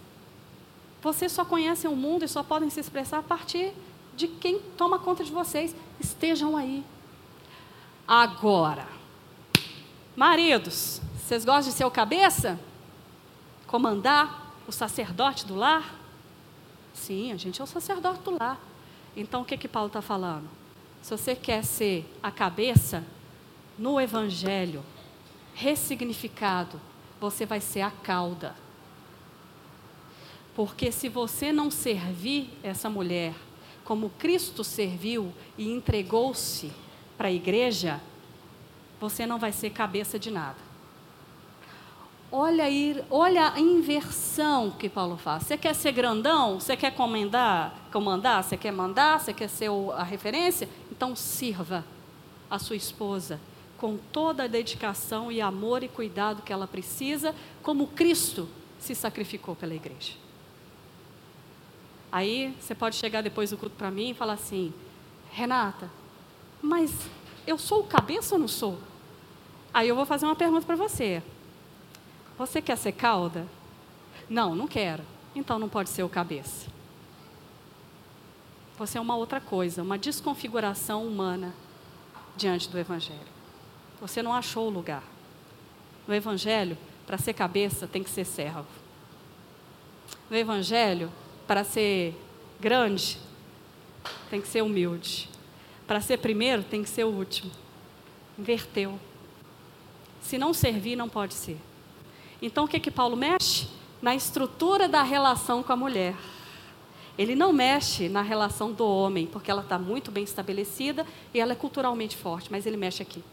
[1.02, 3.72] Vocês só conhecem o mundo e só podem se expressar a partir
[4.16, 5.74] de quem toma conta de vocês.
[6.00, 6.82] Estejam aí.
[8.06, 8.86] Agora,
[10.16, 12.60] maridos, vocês gostam de ser o cabeça?
[13.66, 15.98] Comandar o sacerdote do lar?
[16.92, 18.60] Sim, a gente é o sacerdote do lar.
[19.16, 20.46] Então o que que Paulo está falando?
[21.00, 23.02] Se você quer ser a cabeça
[23.78, 24.84] no Evangelho,
[25.54, 26.78] ressignificado,
[27.18, 28.54] você vai ser a cauda.
[30.54, 33.32] Porque se você não servir essa mulher
[33.82, 36.70] como Cristo serviu e entregou-se
[37.16, 37.98] para a igreja,
[39.00, 40.73] você não vai ser cabeça de nada.
[42.36, 45.44] Olha, aí, olha a inversão que Paulo faz.
[45.44, 46.58] Você quer ser grandão?
[46.58, 47.72] Você quer comandar?
[47.92, 48.42] comandar?
[48.42, 49.20] Você quer mandar?
[49.20, 50.68] Você quer ser a referência?
[50.90, 51.84] Então sirva
[52.50, 53.40] a sua esposa
[53.78, 57.32] com toda a dedicação e amor e cuidado que ela precisa,
[57.62, 58.48] como Cristo
[58.80, 60.14] se sacrificou pela igreja.
[62.10, 64.74] Aí você pode chegar depois do culto para mim e falar assim:
[65.30, 65.88] Renata,
[66.60, 66.90] mas
[67.46, 68.76] eu sou o cabeça ou não sou?
[69.72, 71.22] Aí eu vou fazer uma pergunta para você.
[72.36, 73.46] Você quer ser cauda?
[74.28, 75.04] Não, não quero.
[75.34, 76.68] Então não pode ser o cabeça.
[78.76, 81.54] Você é uma outra coisa, uma desconfiguração humana
[82.36, 83.20] diante do Evangelho.
[84.00, 85.04] Você não achou o lugar.
[86.08, 86.76] No Evangelho,
[87.06, 88.66] para ser cabeça, tem que ser servo.
[90.28, 91.10] No Evangelho,
[91.46, 92.14] para ser
[92.58, 93.18] grande,
[94.28, 95.28] tem que ser humilde.
[95.86, 97.52] Para ser primeiro, tem que ser o último.
[98.38, 98.98] Inverteu.
[100.20, 101.58] Se não servir, não pode ser.
[102.44, 103.66] Então o que que Paulo mexe?
[104.02, 106.14] Na estrutura da relação com a mulher.
[107.16, 111.52] Ele não mexe na relação do homem, porque ela está muito bem estabelecida e ela
[111.52, 113.24] é culturalmente forte, mas ele mexe aqui.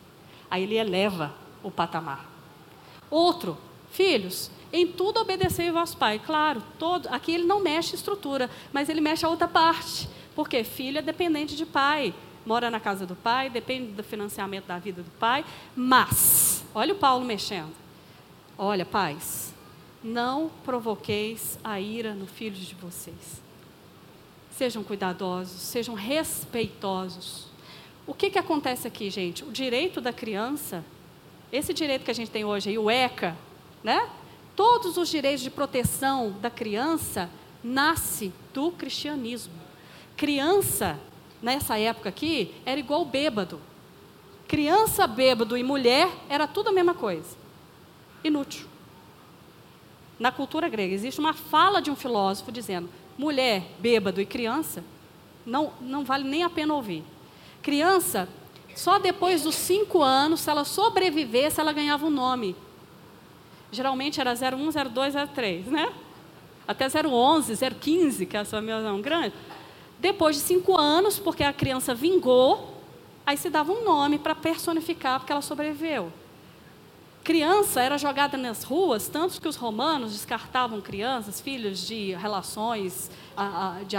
[0.49, 2.26] Aí ele eleva o patamar.
[3.09, 3.57] Outro,
[3.91, 6.18] filhos, em tudo obedecei o vosso pai.
[6.18, 10.07] Claro, todo, aqui ele não mexe estrutura, mas ele mexe a outra parte.
[10.34, 12.14] Porque filho é dependente de pai,
[12.45, 15.43] mora na casa do pai, depende do financiamento da vida do pai.
[15.76, 17.82] Mas, olha o Paulo mexendo.
[18.64, 19.55] Olha, pais,
[20.03, 23.41] não provoqueis a ira no filho de vocês.
[24.51, 27.47] Sejam cuidadosos, sejam respeitosos.
[28.05, 29.43] O que, que acontece aqui, gente?
[29.43, 30.86] O direito da criança,
[31.51, 33.36] esse direito que a gente tem hoje aí, o ECA,
[33.84, 34.07] né?
[34.55, 37.32] Todos os direitos de proteção da criança
[37.64, 39.55] nasce do cristianismo.
[40.16, 40.99] Criança,
[41.41, 43.59] nessa época aqui, era igual bêbado.
[44.47, 47.40] Criança, bêbado e mulher era tudo a mesma coisa
[48.24, 48.67] inútil.
[50.19, 54.84] Na cultura grega, existe uma fala de um filósofo dizendo: mulher, bêbado e criança,
[55.45, 57.03] não, não vale nem a pena ouvir.
[57.61, 58.30] Criança,
[58.76, 62.55] só depois dos cinco anos, se ela sobrevivesse, ela ganhava um nome.
[63.72, 65.91] Geralmente era 01, 02, 03, né?
[66.67, 69.34] Até 011, 015, que é a sua minha grande.
[69.99, 72.76] Depois de cinco anos, porque a criança vingou,
[73.26, 76.11] aí se dava um nome para personificar, porque ela sobreviveu.
[77.24, 83.11] Criança era jogada nas ruas, tanto que os romanos descartavam crianças, filhos de relações
[83.88, 83.95] de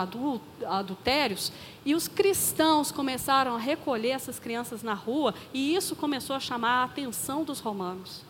[0.66, 1.52] adultérios,
[1.84, 6.82] e os cristãos começaram a recolher essas crianças na rua, e isso começou a chamar
[6.82, 8.22] a atenção dos romanos.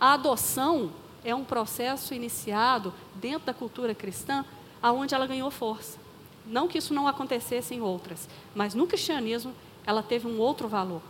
[0.00, 0.90] A adoção
[1.24, 4.44] é um processo iniciado dentro da cultura cristã,
[4.82, 5.98] aonde ela ganhou força.
[6.44, 9.54] Não que isso não acontecesse em outras, mas no cristianismo
[9.86, 11.02] ela teve um outro valor.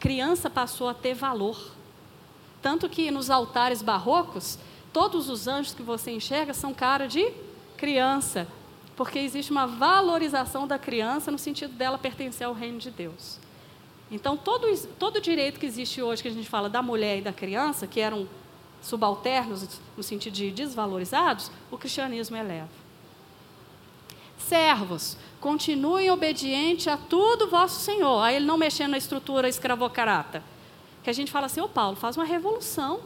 [0.00, 1.75] Criança passou a ter valor.
[2.66, 4.58] Tanto que nos altares barrocos,
[4.92, 7.32] todos os anjos que você enxerga são cara de
[7.76, 8.48] criança,
[8.96, 13.38] porque existe uma valorização da criança no sentido dela pertencer ao reino de Deus.
[14.10, 14.66] Então, todo,
[14.98, 18.00] todo direito que existe hoje, que a gente fala da mulher e da criança, que
[18.00, 18.28] eram
[18.82, 22.68] subalternos no sentido de desvalorizados, o cristianismo eleva.
[24.38, 28.20] Servos, continuem obedientes a tudo vosso Senhor.
[28.22, 30.42] Aí ele não mexendo na estrutura escravocrata
[31.06, 32.98] que a gente fala assim, ô Paulo, faz uma revolução.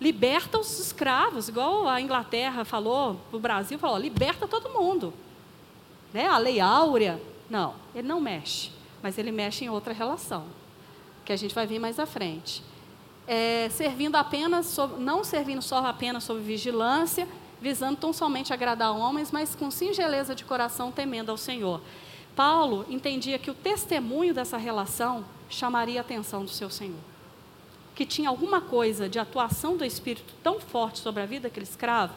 [0.00, 5.12] Liberta os escravos, igual a Inglaterra falou, o Brasil falou, liberta todo mundo.
[6.10, 6.26] Né?
[6.26, 7.20] A lei áurea.
[7.50, 8.70] Não, ele não mexe,
[9.02, 10.46] mas ele mexe em outra relação,
[11.22, 12.62] que a gente vai ver mais à frente.
[13.26, 17.28] É, servindo apenas, não servindo só apenas sob vigilância,
[17.60, 21.78] visando tão somente agradar homens, mas com singeleza de coração, temendo ao Senhor.
[22.34, 27.00] Paulo entendia que o testemunho dessa relação chamaria a atenção do seu Senhor.
[27.94, 32.14] Que tinha alguma coisa de atuação do Espírito tão forte sobre a vida daquele escravo,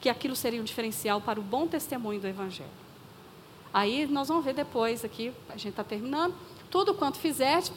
[0.00, 2.70] que aquilo seria um diferencial para o bom testemunho do Evangelho.
[3.72, 6.34] Aí nós vamos ver depois aqui, a gente está terminando.
[6.70, 7.72] Tudo quanto fizeste,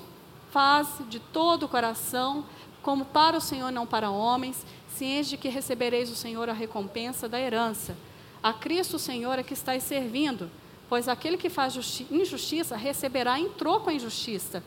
[0.51, 2.45] faz de todo o coração,
[2.81, 7.27] como para o Senhor, não para homens, ciente de que recebereis o Senhor a recompensa
[7.27, 7.95] da herança.
[8.41, 10.49] A Cristo, Senhor, é que estáis servindo,
[10.89, 11.75] pois aquele que faz
[12.11, 14.63] injustiça receberá em troco a injustiça,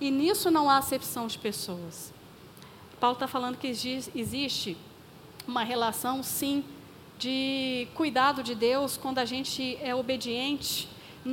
[0.00, 2.12] e nisso não há acepção de pessoas.
[3.00, 4.76] Paulo está falando que existe
[5.46, 6.64] uma relação, sim,
[7.18, 10.88] de cuidado de Deus quando a gente é obediente.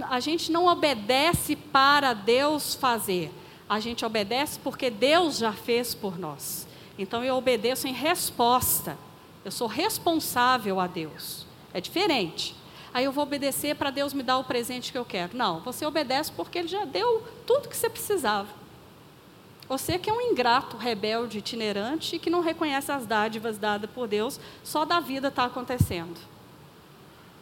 [0.09, 3.31] A gente não obedece para Deus fazer,
[3.69, 6.67] a gente obedece porque Deus já fez por nós.
[6.97, 8.97] Então eu obedeço em resposta.
[9.43, 11.45] Eu sou responsável a Deus.
[11.73, 12.55] É diferente.
[12.95, 15.35] Aí eu vou obedecer para Deus me dar o presente que eu quero.
[15.35, 18.47] Não, você obedece porque Ele já deu tudo que você precisava.
[19.67, 24.07] Você que é um ingrato, rebelde, itinerante e que não reconhece as dádivas dadas por
[24.07, 26.17] Deus, só da vida está acontecendo.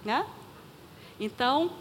[0.03, 0.25] Né?
[1.19, 1.73] Então,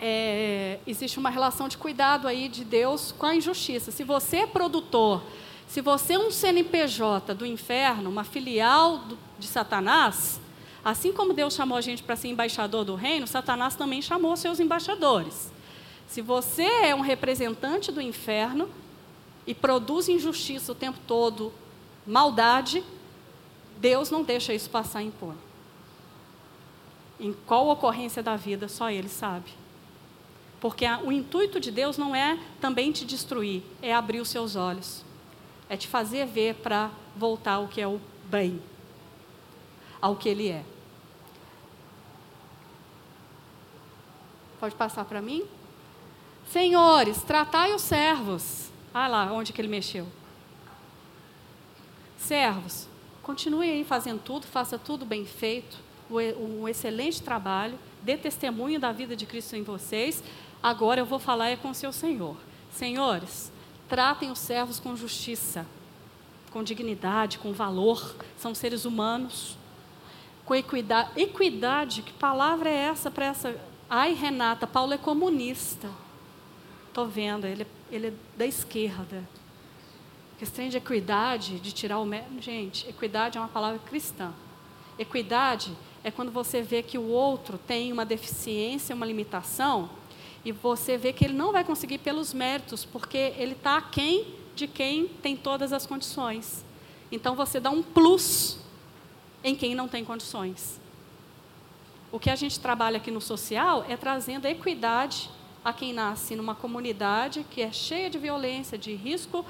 [0.00, 3.92] é, existe uma relação de cuidado aí de Deus com a injustiça.
[3.92, 5.22] Se você é produtor,
[5.68, 10.40] se você é um CNPJ do inferno, uma filial do, de Satanás,
[10.86, 14.60] assim como Deus chamou a gente para ser embaixador do reino, Satanás também chamou seus
[14.60, 15.50] embaixadores.
[16.06, 18.70] Se você é um representante do inferno,
[19.46, 21.52] e produz injustiça o tempo todo,
[22.06, 22.82] maldade,
[23.78, 25.38] Deus não deixa isso passar impune.
[27.18, 29.50] Em qual ocorrência da vida, só Ele sabe.
[30.60, 35.04] Porque o intuito de Deus não é também te destruir, é abrir os seus olhos.
[35.68, 38.60] É te fazer ver para voltar ao que é o bem,
[40.00, 40.64] ao que Ele é.
[44.66, 45.44] Pode passar para mim?
[46.50, 50.08] Senhores, tratai os servos Olha lá onde que ele mexeu.
[52.16, 52.88] Servos,
[53.22, 55.76] continue aí fazendo tudo, faça tudo bem feito,
[56.10, 60.24] um excelente trabalho, dê testemunho da vida de Cristo em vocês.
[60.60, 62.36] Agora eu vou falar é com o seu Senhor.
[62.72, 63.52] Senhores,
[63.88, 65.64] tratem os servos com justiça,
[66.50, 69.56] com dignidade, com valor, são seres humanos.
[70.44, 73.60] Com equidade, equidade, que palavra é essa para essa?
[73.88, 75.90] Ai, Renata, Paulo é comunista.
[76.88, 79.26] Estou vendo, ele ele é da esquerda.
[80.38, 82.06] Questão de equidade, de tirar o.
[82.40, 84.32] Gente, equidade é uma palavra cristã.
[84.98, 89.90] Equidade é quando você vê que o outro tem uma deficiência, uma limitação,
[90.44, 94.66] e você vê que ele não vai conseguir pelos méritos, porque ele está aquém de
[94.66, 96.64] quem tem todas as condições.
[97.10, 98.58] Então você dá um plus
[99.42, 100.80] em quem não tem condições.
[102.16, 105.28] O que a gente trabalha aqui no social é trazendo equidade
[105.62, 109.44] a quem nasce numa comunidade que é cheia de violência, de risco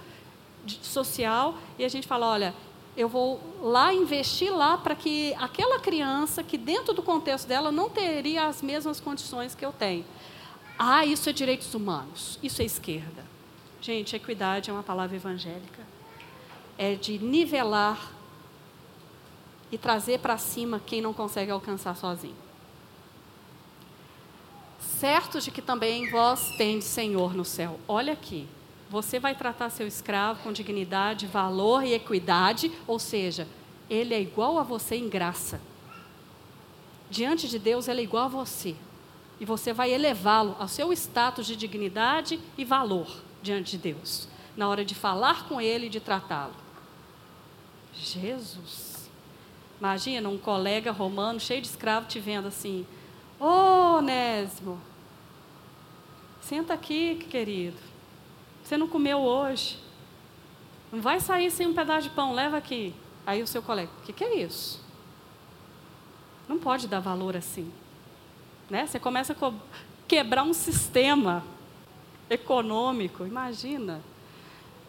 [0.82, 2.52] social, e a gente fala: olha,
[2.96, 7.88] eu vou lá investir lá para que aquela criança que dentro do contexto dela não
[7.88, 10.04] teria as mesmas condições que eu tenho.
[10.76, 13.24] Ah, isso é direitos humanos, isso é esquerda.
[13.80, 15.86] Gente, equidade é uma palavra evangélica.
[16.76, 18.10] É de nivelar
[19.70, 22.45] e trazer para cima quem não consegue alcançar sozinho
[24.98, 27.78] certos de que também vós tendes Senhor no céu.
[27.86, 28.48] Olha aqui,
[28.88, 33.46] você vai tratar seu escravo com dignidade, valor e equidade, ou seja,
[33.90, 35.60] ele é igual a você em graça.
[37.10, 38.74] Diante de Deus, ele é igual a você.
[39.38, 43.06] E você vai elevá-lo ao seu status de dignidade e valor
[43.42, 44.26] diante de Deus,
[44.56, 46.54] na hora de falar com ele e de tratá-lo.
[47.92, 49.10] Jesus.
[49.78, 52.86] Imagina um colega romano cheio de escravo te vendo assim:
[53.38, 54.80] Ô oh, Onésimo,
[56.40, 57.76] senta aqui, querido.
[58.62, 59.78] Você não comeu hoje.
[60.90, 62.94] Não vai sair sem um pedaço de pão, leva aqui.
[63.26, 64.82] Aí o seu colega, o que, que é isso?
[66.48, 67.70] Não pode dar valor assim.
[68.70, 68.86] Né?
[68.86, 69.52] Você começa a
[70.08, 71.44] quebrar um sistema
[72.30, 74.00] econômico, imagina.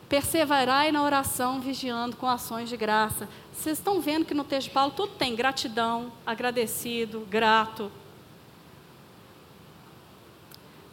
[0.07, 3.27] Perseverai na oração, vigiando com ações de graça.
[3.51, 7.91] Vocês estão vendo que no texto de Paulo tudo tem gratidão, agradecido, grato.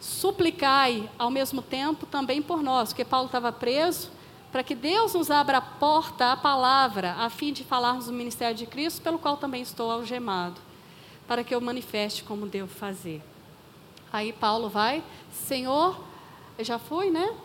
[0.05, 4.11] Suplicai ao mesmo tempo também por nós, porque Paulo estava preso,
[4.51, 8.55] para que Deus nos abra a porta à palavra, a fim de falarmos do ministério
[8.55, 10.61] de Cristo, pelo qual também estou algemado,
[11.27, 13.19] para que eu manifeste como devo fazer.
[14.13, 15.03] Aí Paulo vai,
[15.33, 15.99] Senhor,
[16.55, 17.35] eu já fui, né?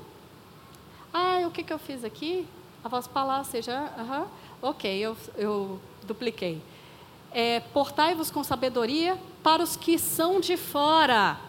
[1.14, 2.46] Ah, o que, que eu fiz aqui?
[2.84, 4.28] A vossa palavra seja, uh
[4.60, 6.60] ok, eu, eu dupliquei.
[7.32, 11.48] É, Portai-vos com sabedoria para os que são de fora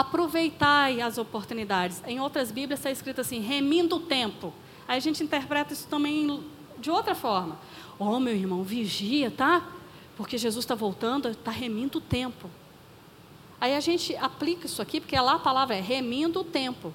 [0.00, 2.02] aproveitai as oportunidades.
[2.06, 4.52] Em outras Bíblias está escrito assim, remindo o tempo.
[4.88, 6.42] Aí a gente interpreta isso também
[6.78, 7.58] de outra forma.
[7.98, 9.62] Oh, meu irmão, vigia, tá?
[10.16, 12.48] Porque Jesus está voltando, está remindo o tempo.
[13.60, 16.94] Aí a gente aplica isso aqui, porque lá a palavra é remindo o tempo.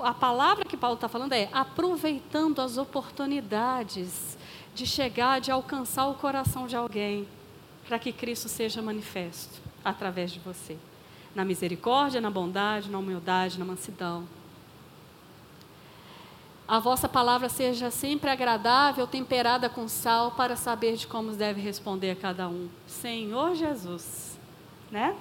[0.00, 4.38] A palavra que Paulo está falando é aproveitando as oportunidades
[4.76, 7.26] de chegar, de alcançar o coração de alguém,
[7.86, 10.78] para que Cristo seja manifesto através de você
[11.34, 14.26] na misericórdia, na bondade, na humildade, na mansidão.
[16.66, 22.10] A vossa palavra seja sempre agradável, temperada com sal, para saber de como deve responder
[22.10, 22.68] a cada um.
[22.86, 24.38] Senhor Jesus,
[24.90, 25.16] né?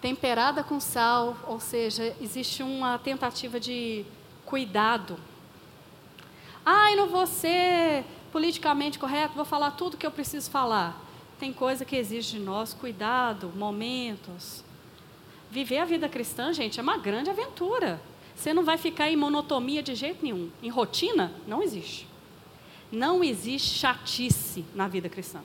[0.00, 4.04] Temperada com sal, ou seja, existe uma tentativa de
[4.46, 5.18] cuidado.
[6.64, 11.07] Ah, eu não vou ser politicamente correto, vou falar tudo que eu preciso falar
[11.38, 14.64] tem coisa que exige de nós cuidado, momentos.
[15.50, 18.00] Viver a vida cristã, gente, é uma grande aventura.
[18.34, 20.50] Você não vai ficar em monotonia de jeito nenhum.
[20.62, 22.06] Em rotina, não existe.
[22.90, 25.40] Não existe chatice na vida cristã.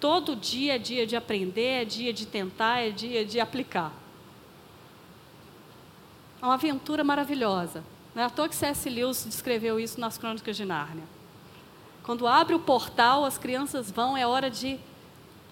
[0.00, 3.92] Todo dia é dia de aprender, é dia de tentar, é dia de aplicar.
[6.40, 7.84] É uma aventura maravilhosa.
[8.14, 8.90] Não é à toa que C.S.
[8.90, 11.04] Lewis descreveu isso nas Crônicas de Nárnia.
[12.02, 14.78] Quando abre o portal, as crianças vão, é hora de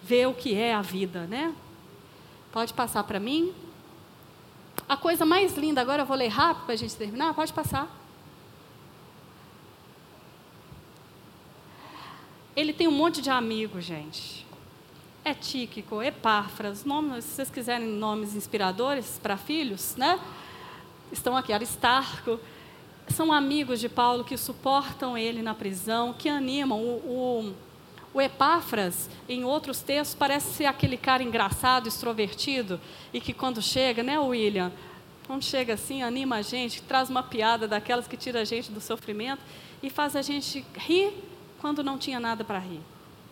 [0.02, 1.54] ver o que é a vida, né?
[2.52, 3.54] Pode passar para mim?
[4.88, 7.88] A coisa mais linda, agora eu vou ler rápido para a gente terminar, pode passar.
[12.56, 14.44] Ele tem um monte de amigos, gente.
[15.24, 20.18] É Tíquico, Epáfras, nomes, se vocês quiserem nomes inspiradores para filhos, né?
[21.12, 22.40] Estão aqui, Aristarco.
[23.08, 27.54] São amigos de Paulo que suportam ele na prisão, que animam o, o
[28.12, 32.80] o Epáfras, em outros textos, parece ser aquele cara engraçado, extrovertido,
[33.12, 34.72] e que quando chega, né, William?
[35.26, 38.80] Quando chega assim, anima a gente, traz uma piada daquelas que tira a gente do
[38.80, 39.40] sofrimento
[39.80, 41.12] e faz a gente rir
[41.60, 42.80] quando não tinha nada para rir.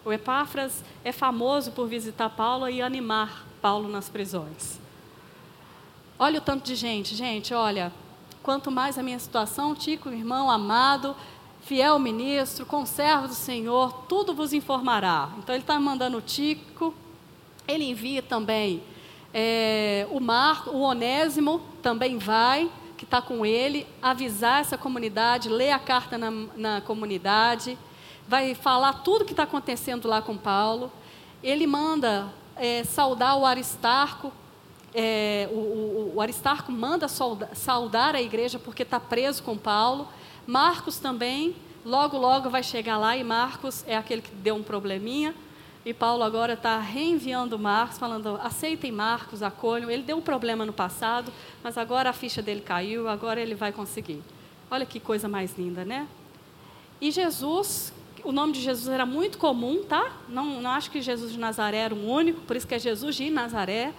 [0.04, 4.78] O Epáfras é famoso por visitar Paulo e animar Paulo nas prisões.
[6.16, 7.92] Olha o tanto de gente, gente, olha,
[8.44, 11.16] quanto mais a minha situação, Tico, irmão amado,
[11.60, 15.30] fiel ministro, conservo do Senhor, tudo vos informará.
[15.38, 16.94] Então ele está mandando o Tico,
[17.66, 18.82] ele envia também
[19.32, 25.70] é, o Marco, o Onésimo também vai, que está com ele, avisar essa comunidade, ler
[25.70, 27.78] a carta na, na comunidade,
[28.26, 30.90] vai falar tudo que está acontecendo lá com Paulo.
[31.42, 34.32] Ele manda é, saudar o Aristarco,
[34.94, 40.08] é, o, o, o, Aristarco manda saudar a igreja porque está preso com Paulo.
[40.48, 41.54] Marcos também,
[41.84, 45.34] logo, logo vai chegar lá e Marcos é aquele que deu um probleminha.
[45.84, 49.90] E Paulo agora está reenviando Marcos, falando: aceitem Marcos, acolham.
[49.90, 51.30] Ele deu um problema no passado,
[51.62, 54.22] mas agora a ficha dele caiu, agora ele vai conseguir.
[54.70, 56.08] Olha que coisa mais linda, né?
[56.98, 57.92] E Jesus,
[58.24, 60.12] o nome de Jesus era muito comum, tá?
[60.30, 63.14] Não, não acho que Jesus de Nazaré era o único, por isso que é Jesus
[63.16, 63.92] de Nazaré.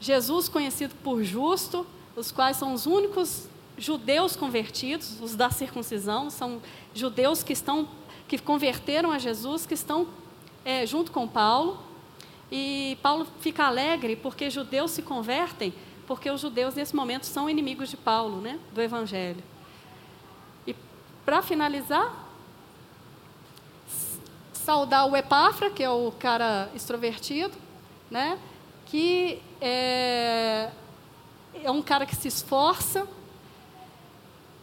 [0.00, 1.86] Jesus conhecido por justo,
[2.16, 3.48] os quais são os únicos
[3.80, 6.60] judeus convertidos, os da circuncisão, são
[6.94, 7.88] judeus que estão
[8.28, 10.06] que converteram a Jesus, que estão
[10.64, 11.80] é, junto com Paulo.
[12.52, 15.72] E Paulo fica alegre porque judeus se convertem
[16.10, 19.40] porque os judeus nesse momento são inimigos de Paulo, né, do Evangelho.
[20.66, 20.74] E
[21.24, 22.12] para finalizar,
[24.52, 27.56] saudar o Epáfra, que é o cara extrovertido,
[28.10, 28.40] né,
[28.86, 30.70] que é,
[31.62, 33.06] é um cara que se esforça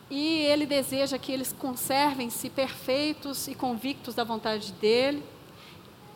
[0.10, 5.24] e ele deseja que eles conservem-se perfeitos e convictos da vontade dele,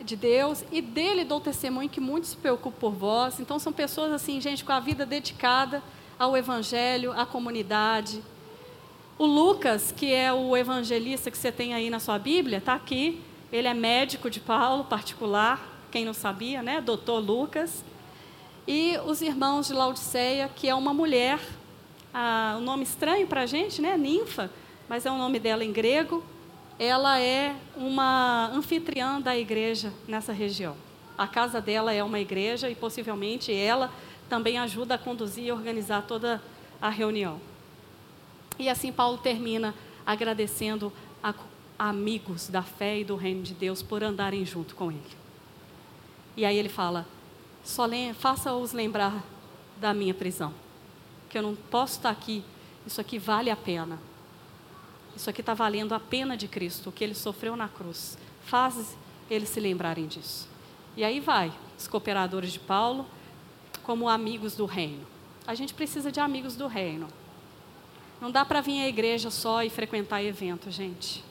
[0.04, 3.40] de Deus, e dele dou testemunho que muito se preocupa por vós.
[3.40, 5.84] Então são pessoas assim, gente, com a vida dedicada
[6.18, 8.24] ao evangelho, à comunidade.
[9.18, 13.22] O Lucas, que é o evangelista que você tem aí na sua Bíblia, está aqui.
[13.52, 15.62] Ele é médico de Paulo, particular,
[15.92, 16.80] quem não sabia, né?
[16.80, 17.84] Doutor Lucas.
[18.66, 21.40] E os irmãos de Laodiceia, que é uma mulher
[22.14, 23.98] ah, um nome estranho para a gente, né?
[23.98, 24.52] Ninfa,
[24.90, 26.24] mas é o nome dela em grego.
[26.78, 30.76] Ela é uma anfitriã da igreja nessa região.
[31.18, 33.94] A casa dela é uma igreja e possivelmente ela
[34.28, 36.42] também ajuda a conduzir e organizar toda
[36.82, 37.40] a reunião.
[38.58, 39.74] E assim Paulo termina
[40.06, 40.92] agradecendo
[41.24, 41.34] a
[41.78, 45.02] amigos da fé e do reino de Deus por andarem junto com ele.
[46.36, 47.06] E aí ele fala:
[47.64, 49.24] só faça-os lembrar
[49.78, 50.54] da minha prisão
[51.32, 52.44] que eu não posso estar aqui,
[52.86, 53.98] isso aqui vale a pena.
[55.16, 58.18] Isso aqui está valendo a pena de Cristo, o que ele sofreu na cruz.
[58.44, 58.98] Faz
[59.30, 60.50] eles se lembrarem disso.
[60.96, 63.06] E aí vai, os cooperadores de Paulo,
[63.82, 65.08] como amigos do reino.
[65.48, 67.08] A gente precisa de amigos do reino.
[68.20, 71.24] Não dá para vir à igreja só e frequentar evento, gente.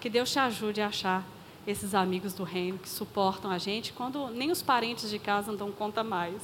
[0.00, 1.26] Que Deus te ajude a achar
[1.66, 5.58] esses amigos do reino que suportam a gente quando nem os parentes de casa não
[5.58, 6.40] dão conta mais.